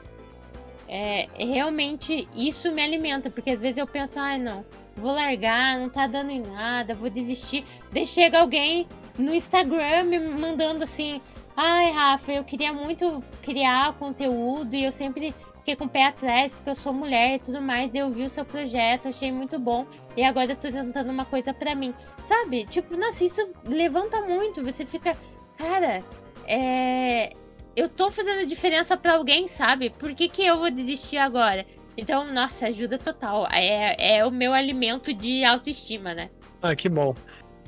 [0.94, 4.64] É, realmente isso me alimenta, porque às vezes eu penso, ai ah, não,
[4.94, 7.64] vou largar, não tá dando em nada, vou desistir.
[7.90, 8.86] Daí chega alguém
[9.18, 11.18] no Instagram me mandando assim:
[11.56, 16.52] ai, Rafa, eu queria muito criar conteúdo e eu sempre fiquei com o pé atrás
[16.52, 17.94] porque eu sou mulher e tudo mais.
[17.94, 21.54] Eu vi o seu projeto, achei muito bom e agora eu tô tentando uma coisa
[21.54, 21.94] para mim.
[22.28, 22.66] Sabe?
[22.66, 24.62] Tipo, nossa, isso levanta muito.
[24.62, 25.16] Você fica,
[25.56, 26.02] cara,
[26.46, 27.32] é.
[27.74, 29.90] Eu tô fazendo diferença para alguém, sabe?
[29.90, 31.64] Por que, que eu vou desistir agora?
[31.96, 33.48] Então, nossa, ajuda total.
[33.50, 36.30] É, é o meu alimento de autoestima, né?
[36.60, 37.14] Ah, que bom.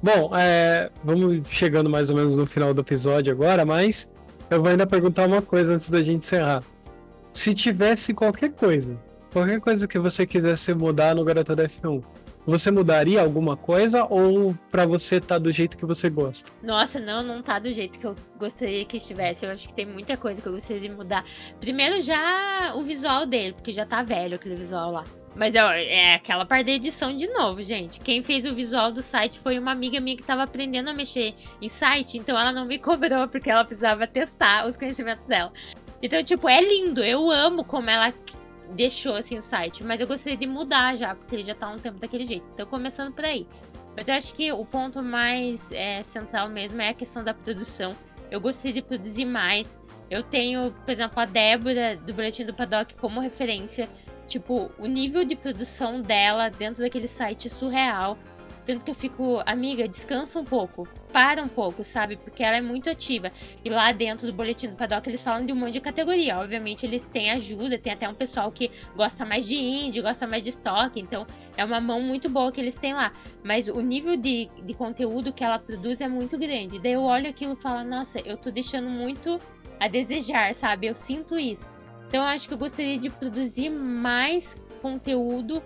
[0.03, 4.11] Bom, é, vamos chegando mais ou menos no final do episódio agora, mas
[4.51, 6.63] eu vou ainda perguntar uma coisa antes da gente encerrar.
[7.33, 8.97] Se tivesse qualquer coisa,
[9.33, 12.03] qualquer coisa que você quisesse mudar no Garota da F1,
[12.47, 16.51] você mudaria alguma coisa ou para você tá do jeito que você gosta?
[16.63, 19.47] Nossa, não, não tá do jeito que eu gostaria que estivesse.
[19.47, 21.25] Eu acho que tem muita coisa que eu gostaria de mudar.
[21.61, 25.05] Primeiro já o visual dele, porque já tá velho aquele visual lá.
[25.35, 27.99] Mas é, é aquela parte da edição de novo, gente.
[27.99, 31.35] Quem fez o visual do site foi uma amiga minha que tava aprendendo a mexer
[31.61, 35.53] em site, então ela não me cobrou porque ela precisava testar os conhecimentos dela.
[36.03, 37.03] Então, tipo, é lindo.
[37.03, 38.13] Eu amo como ela
[38.71, 41.71] deixou assim o site, mas eu gostaria de mudar já, porque ele já tá há
[41.71, 42.47] um tempo daquele jeito.
[42.53, 43.47] Então começando por aí.
[43.97, 47.95] Mas eu acho que o ponto mais é, central mesmo é a questão da produção.
[48.31, 49.79] Eu gostaria de produzir mais.
[50.11, 53.89] Eu tenho, por exemplo, a Débora do Boletim do Paddock como referência.
[54.27, 58.19] Tipo, o nível de produção dela dentro daquele site é surreal.
[58.67, 62.17] Tanto que eu fico, amiga, descansa um pouco, para um pouco, sabe?
[62.17, 63.31] Porque ela é muito ativa.
[63.63, 66.39] E lá dentro do boletim do paddock eles falam de um monte de categoria.
[66.39, 70.43] Obviamente eles têm ajuda, tem até um pessoal que gosta mais de indie, gosta mais
[70.43, 70.99] de estoque.
[70.99, 73.13] Então é uma mão muito boa que eles têm lá.
[73.43, 76.79] Mas o nível de, de conteúdo que ela produz é muito grande.
[76.79, 79.39] Daí eu olho aquilo e falo, nossa, eu tô deixando muito
[79.79, 80.87] a desejar, sabe?
[80.87, 81.69] Eu sinto isso.
[82.09, 85.63] Então eu acho que eu gostaria de produzir mais conteúdo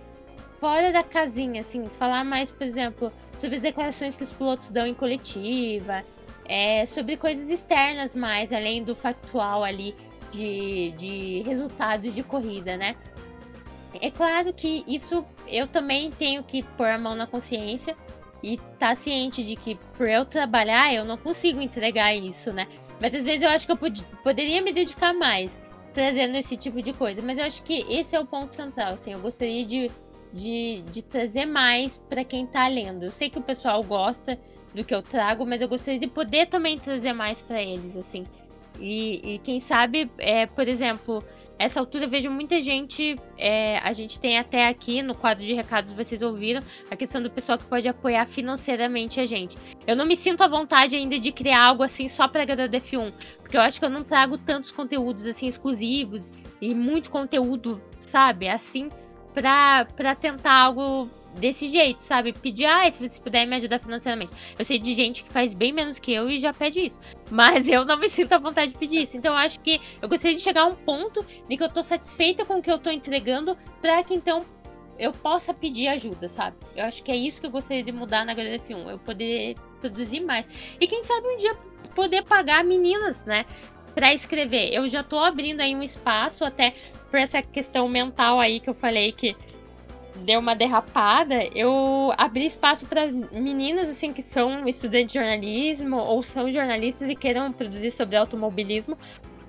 [0.61, 4.87] fora da casinha, assim, falar mais, por exemplo, sobre as declarações que os pilotos dão
[4.87, 6.03] em coletiva,
[6.45, 9.95] é, sobre coisas externas mais, além do factual ali
[10.31, 12.95] de, de resultados de corrida, né?
[14.01, 17.97] É claro que isso eu também tenho que pôr a mão na consciência
[18.43, 22.67] e tá ciente de que por eu trabalhar eu não consigo entregar isso, né?
[23.01, 25.51] Mas às vezes eu acho que eu pod poderia me dedicar mais
[25.99, 27.21] trazendo esse tipo de coisa.
[27.23, 28.95] Mas eu acho que esse é o ponto central.
[28.95, 29.91] Assim, eu gostaria de
[30.33, 33.05] de, de trazer mais para quem tá lendo.
[33.05, 34.39] Eu sei que o pessoal gosta
[34.75, 38.25] do que eu trago, mas eu gostaria de poder também trazer mais para eles, assim.
[38.79, 41.23] E, e, quem sabe, é, por exemplo,
[41.59, 43.17] essa altura eu vejo muita gente.
[43.37, 47.31] É, a gente tem até aqui no quadro de recados, vocês ouviram, a questão do
[47.31, 49.57] pessoal que pode apoiar financeiramente a gente.
[49.87, 53.13] Eu não me sinto à vontade ainda de criar algo assim só pra galera F1,
[53.41, 58.49] porque eu acho que eu não trago tantos conteúdos assim exclusivos e muito conteúdo, sabe?
[58.49, 58.89] Assim
[59.35, 61.09] para tentar algo
[61.39, 62.33] desse jeito, sabe?
[62.33, 64.33] Pedir, ah, se você puder me ajudar financeiramente.
[64.59, 66.99] Eu sei de gente que faz bem menos que eu e já pede isso.
[67.31, 69.17] Mas eu não me sinto à vontade de pedir isso.
[69.17, 71.83] Então eu acho que eu gostaria de chegar a um ponto de que eu tô
[71.83, 74.45] satisfeita com o que eu tô entregando, pra que então
[74.99, 76.57] eu possa pedir ajuda, sabe?
[76.75, 78.89] Eu acho que é isso que eu gostaria de mudar na HDF1.
[78.89, 80.45] Eu poder produzir mais.
[80.81, 81.55] E quem sabe um dia
[81.95, 83.45] poder pagar meninas, né?
[83.95, 84.73] Pra escrever.
[84.73, 86.75] Eu já tô abrindo aí um espaço até
[87.11, 89.37] por essa questão mental aí que eu falei que
[90.17, 96.23] deu uma derrapada, eu abri espaço para meninas assim que são estudantes de jornalismo ou
[96.23, 98.97] são jornalistas e queiram produzir sobre automobilismo.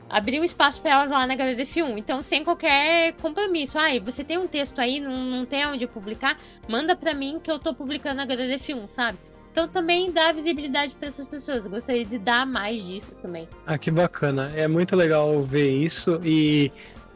[0.10, 1.97] Abri um espaço para elas lá na Galera F1.
[1.97, 3.78] Então, sem qualquer compromisso.
[3.78, 6.36] Ah, você tem um texto aí, não, não tem onde publicar?
[6.68, 9.20] Manda para mim que eu tô publicando na Galera F1, sabe?
[9.51, 11.64] Então também dá visibilidade para essas pessoas.
[11.64, 13.47] Eu gostaria de dar mais disso também.
[13.68, 14.51] Ah, que bacana.
[14.55, 16.72] É muito legal ver isso e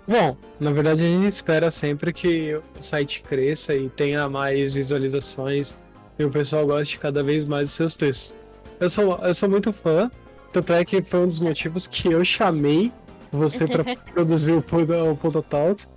[0.07, 5.75] Bom, na verdade a gente espera sempre que o site cresça e tenha mais visualizações
[6.19, 8.35] e o pessoal goste cada vez mais dos seus textos.
[8.79, 10.11] Eu sou, eu sou muito fã,
[10.51, 12.91] tanto é que foi um dos motivos que eu chamei
[13.31, 13.83] você para
[14.13, 15.87] produzir o Punta, o Talks.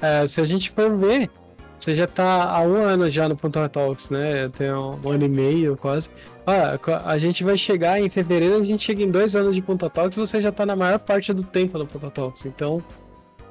[0.00, 1.30] É, se a gente for ver,
[1.78, 4.48] você já está há um ano já no Punta Talks, né?
[4.50, 6.08] Tem um, um ano e meio quase.
[6.46, 9.88] Ah, a gente vai chegar em fevereiro, a gente chega em dois anos de Punta
[9.88, 12.44] Talks, você já está na maior parte do tempo no Punta Talks.
[12.44, 12.82] Então,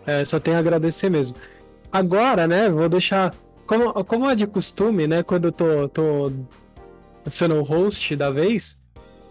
[0.06, 1.36] é, só tenho a agradecer mesmo.
[1.92, 3.34] Agora, né, vou deixar.
[3.66, 6.32] Como, como é de costume, né, quando eu tô, tô
[7.28, 8.82] sendo o host da vez,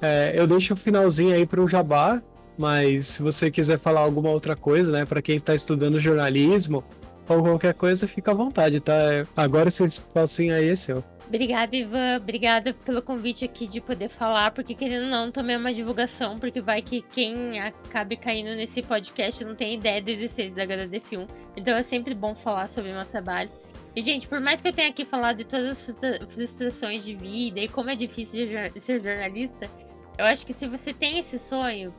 [0.00, 2.22] é, eu deixo o finalzinho aí pro Jabá,
[2.56, 6.84] mas se você quiser falar alguma outra coisa, né, para quem está estudando jornalismo
[7.28, 8.94] ou qualquer coisa, fica à vontade, tá?
[9.36, 11.04] Agora esse espacinho aí é seu.
[11.30, 12.16] Obrigada, Ivan.
[12.16, 16.40] Obrigada pelo convite aqui de poder falar, porque querendo ou não, também é uma divulgação,
[16.40, 20.98] porque vai que quem acabe caindo nesse podcast não tem ideia da existência da HDD
[20.98, 21.26] Film.
[21.56, 23.48] Então é sempre bom falar sobre o meu trabalho.
[23.94, 27.60] E, gente, por mais que eu tenha aqui falado de todas as frustrações de vida
[27.60, 28.48] e como é difícil
[28.80, 29.70] ser jornalista,
[30.18, 31.94] eu acho que se você tem esse sonho,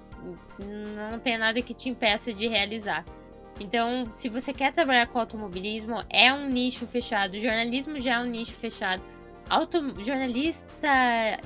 [0.59, 3.05] não tem nada que te impeça de realizar.
[3.61, 7.35] Então, se você quer trabalhar com automobilismo, é um nicho fechado.
[7.35, 9.01] O jornalismo já é um nicho fechado
[9.51, 10.87] auto, jornalista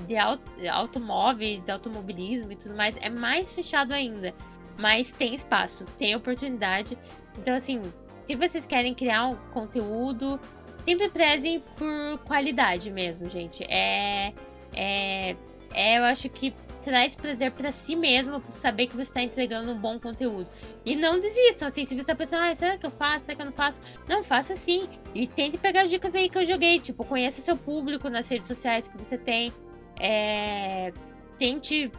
[0.08, 4.34] de auto, automóveis, automobilismo e tudo mais é mais fechado ainda.
[4.78, 6.98] Mas tem espaço, tem oportunidade.
[7.38, 7.82] Então, assim,
[8.28, 10.40] se vocês querem criar um conteúdo,
[10.84, 13.64] sempre prezem por qualidade mesmo, gente.
[13.64, 14.32] É.
[14.76, 15.36] É.
[15.74, 16.54] é eu acho que
[16.86, 20.48] traz prazer para si mesmo por saber que você está entregando um bom conteúdo.
[20.86, 23.26] E não desistam, assim, se você tá pensando, ah, será que eu faço?
[23.26, 23.80] Será que eu não faço?
[24.08, 24.88] Não, faça assim.
[25.16, 26.80] E tente pegar as dicas aí que eu joguei.
[26.80, 29.52] Tipo, conheça seu público nas redes sociais que você tem.
[30.00, 30.94] É...
[31.40, 31.92] Tente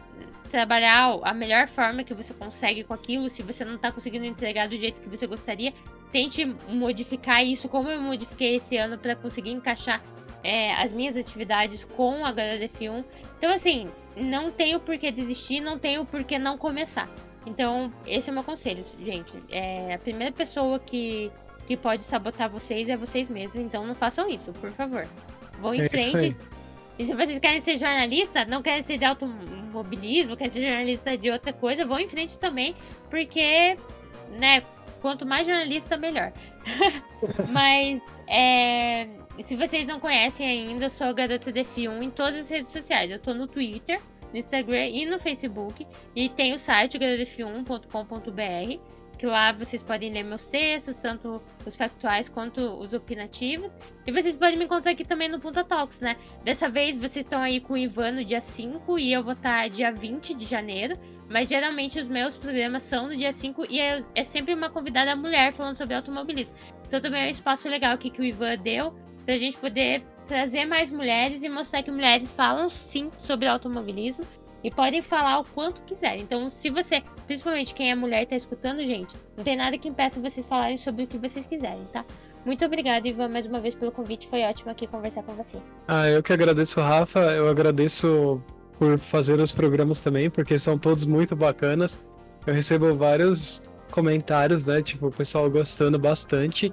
[0.49, 3.29] trabalhar a melhor forma que você consegue com aquilo.
[3.29, 5.73] Se você não tá conseguindo entregar do jeito que você gostaria,
[6.13, 10.01] tente modificar isso, como eu modifiquei esse ano para conseguir encaixar
[10.43, 13.03] é, as minhas atividades com a HDF1.
[13.37, 17.07] Então, assim, não tenho por que desistir, não tenho por que não começar.
[17.45, 19.31] Então, esse é o meu conselho, gente.
[19.49, 21.31] É, a primeira pessoa que,
[21.67, 23.55] que pode sabotar vocês é vocês mesmos.
[23.59, 25.07] Então, não façam isso, por favor.
[25.61, 26.35] Vão em é frente.
[26.99, 31.29] E se vocês querem ser jornalista, não querem ser de automobilismo, querem ser jornalista de
[31.29, 32.75] outra coisa, vão em frente também,
[33.09, 33.77] porque,
[34.31, 34.63] né,
[34.99, 36.33] quanto mais jornalista, melhor.
[37.49, 39.07] Mas, é,
[39.43, 43.11] se vocês não conhecem ainda, eu sou a Garota DF1 em todas as redes sociais.
[43.11, 43.99] Eu tô no Twitter,
[44.31, 45.85] no Instagram e no Facebook.
[46.15, 48.79] E tem o site garotaf1.com.br,
[49.17, 53.71] que lá vocês podem ler meus textos, tanto os factuais quanto os opinativos.
[54.05, 56.15] E vocês podem me encontrar aqui também no Punta Talks, né?
[56.43, 59.69] Dessa vez vocês estão aí com o Ivan no dia 5 e eu vou estar
[59.69, 60.97] dia 20 de janeiro.
[61.29, 65.13] Mas geralmente os meus programas são no dia 5 e é, é sempre uma convidada
[65.13, 66.53] mulher falando sobre automobilismo.
[66.87, 68.95] Então também é um espaço legal aqui que o Ivan deu
[69.27, 74.23] pra gente poder trazer mais mulheres e mostrar que mulheres falam sim sobre automobilismo
[74.63, 76.21] e podem falar o quanto quiserem.
[76.21, 79.89] Então, se você, principalmente quem é mulher e tá escutando, gente, não tem nada que
[79.89, 82.05] impeça vocês falarem sobre o que vocês quiserem, tá?
[82.45, 84.29] Muito obrigada, Ivan, mais uma vez pelo convite.
[84.29, 85.57] Foi ótimo aqui conversar com você.
[85.85, 87.19] Ah, eu que agradeço, Rafa.
[87.19, 88.41] Eu agradeço
[88.79, 91.99] por fazer os programas também, porque são todos muito bacanas.
[92.45, 93.61] Eu recebo vários
[93.91, 94.81] comentários, né?
[94.81, 96.71] Tipo, o pessoal gostando bastante.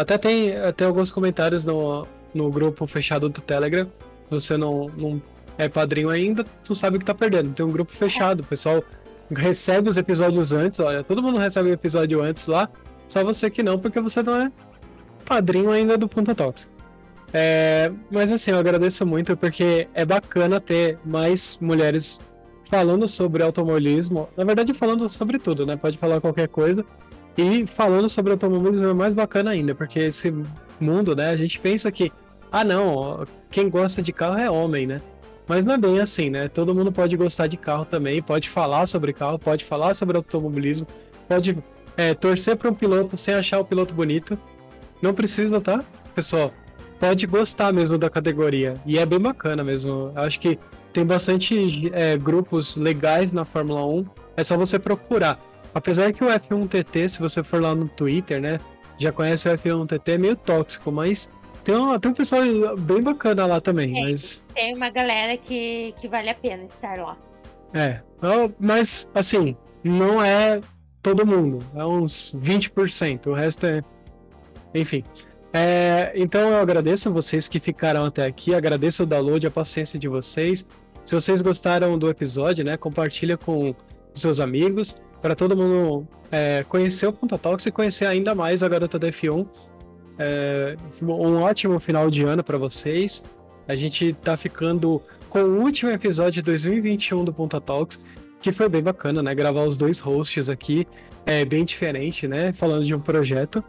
[0.00, 3.86] Até tem, até alguns comentários no, no grupo fechado do Telegram.
[4.30, 5.20] Você não, não
[5.58, 7.52] é padrinho ainda, tu sabe que tá perdendo.
[7.52, 8.82] Tem um grupo fechado, o pessoal
[9.30, 12.68] recebe os episódios antes, olha, todo mundo recebe o episódio antes lá,
[13.06, 14.50] só você que não, porque você não é
[15.24, 16.68] padrinho ainda do Ponta Talks.
[17.32, 22.20] É, mas assim, eu agradeço muito porque é bacana ter mais mulheres
[22.64, 25.76] falando sobre automobilismo, na verdade falando sobre tudo, né?
[25.76, 26.84] Pode falar qualquer coisa.
[27.40, 30.30] E falando sobre automobilismo é mais bacana ainda, porque esse
[30.78, 32.12] mundo, né, a gente pensa que
[32.52, 35.00] ah não, quem gosta de carro é homem, né?
[35.48, 36.48] Mas não é bem assim, né?
[36.48, 40.86] Todo mundo pode gostar de carro também, pode falar sobre carro, pode falar sobre automobilismo,
[41.26, 41.56] pode
[41.96, 44.38] é, torcer para um piloto sem achar o piloto bonito.
[45.00, 45.82] Não precisa, tá?
[46.14, 46.52] Pessoal,
[46.98, 48.74] pode gostar mesmo da categoria.
[48.84, 50.12] E é bem bacana mesmo.
[50.14, 50.58] Acho que
[50.92, 54.04] tem bastante é, grupos legais na Fórmula 1.
[54.36, 55.38] É só você procurar.
[55.74, 58.58] Apesar que o F1 TT, se você for lá no Twitter, né?
[58.98, 61.28] Já conhece o F1 TT, é meio tóxico, mas
[61.64, 62.42] tem um, tem um pessoal
[62.78, 63.98] bem bacana lá também.
[63.98, 64.44] É, mas...
[64.54, 67.16] Tem uma galera que, que vale a pena estar lá.
[67.72, 68.00] É,
[68.58, 70.60] mas assim, não é
[71.02, 73.82] todo mundo, é uns 20%, o resto é.
[74.74, 75.04] Enfim.
[75.52, 80.08] É, então eu agradeço vocês que ficaram até aqui, agradeço o download, a paciência de
[80.08, 80.66] vocês.
[81.04, 83.74] Se vocês gostaram do episódio, né, compartilha com
[84.14, 88.68] seus amigos, para todo mundo é, conhecer o Ponta Talks e conhecer ainda mais a
[88.68, 89.46] Garota da F1.
[90.18, 93.22] É, um ótimo final de ano para vocês.
[93.66, 98.00] A gente tá ficando com o último episódio de 2021 do Ponta Talks,
[98.40, 99.34] que foi bem bacana, né?
[99.34, 100.86] Gravar os dois hosts aqui,
[101.24, 102.52] é bem diferente, né?
[102.52, 103.62] Falando de um projeto.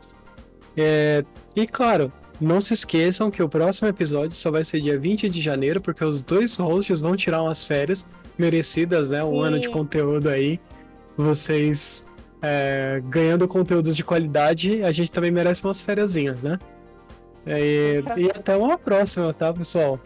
[0.76, 1.24] É,
[1.56, 5.40] e claro, não se esqueçam que o próximo episódio só vai ser dia 20 de
[5.40, 8.06] janeiro, porque os dois hosts vão tirar umas férias
[8.38, 9.24] merecidas, né?
[9.24, 9.48] Um Sim.
[9.48, 10.60] ano de conteúdo aí.
[11.18, 12.08] Vocês
[12.42, 16.58] é, ganhando conteúdos de qualidade, a gente também merece umas férias, né?
[17.46, 20.00] E, e, até uma próxima, tá, pessoal?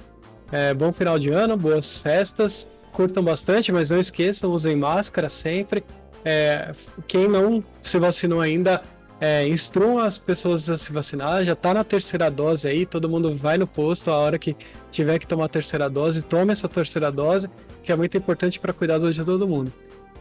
[0.51, 5.83] É, bom final de ano, boas festas, curtam bastante, mas não esqueçam, usem máscara sempre.
[6.23, 6.73] É,
[7.07, 8.81] quem não se vacinou ainda,
[9.19, 13.35] é, instruam as pessoas a se vacinar, já tá na terceira dose aí, todo mundo
[13.35, 14.55] vai no posto a hora que
[14.91, 17.49] tiver que tomar a terceira dose, tome essa terceira dose,
[17.83, 19.71] que é muito importante para cuidar de todo mundo.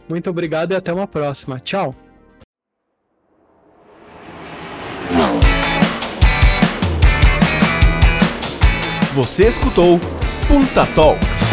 [0.07, 1.59] Muito obrigado e até uma próxima.
[1.59, 1.95] Tchau!
[9.15, 9.97] Você escutou
[10.45, 11.44] Punta Talks.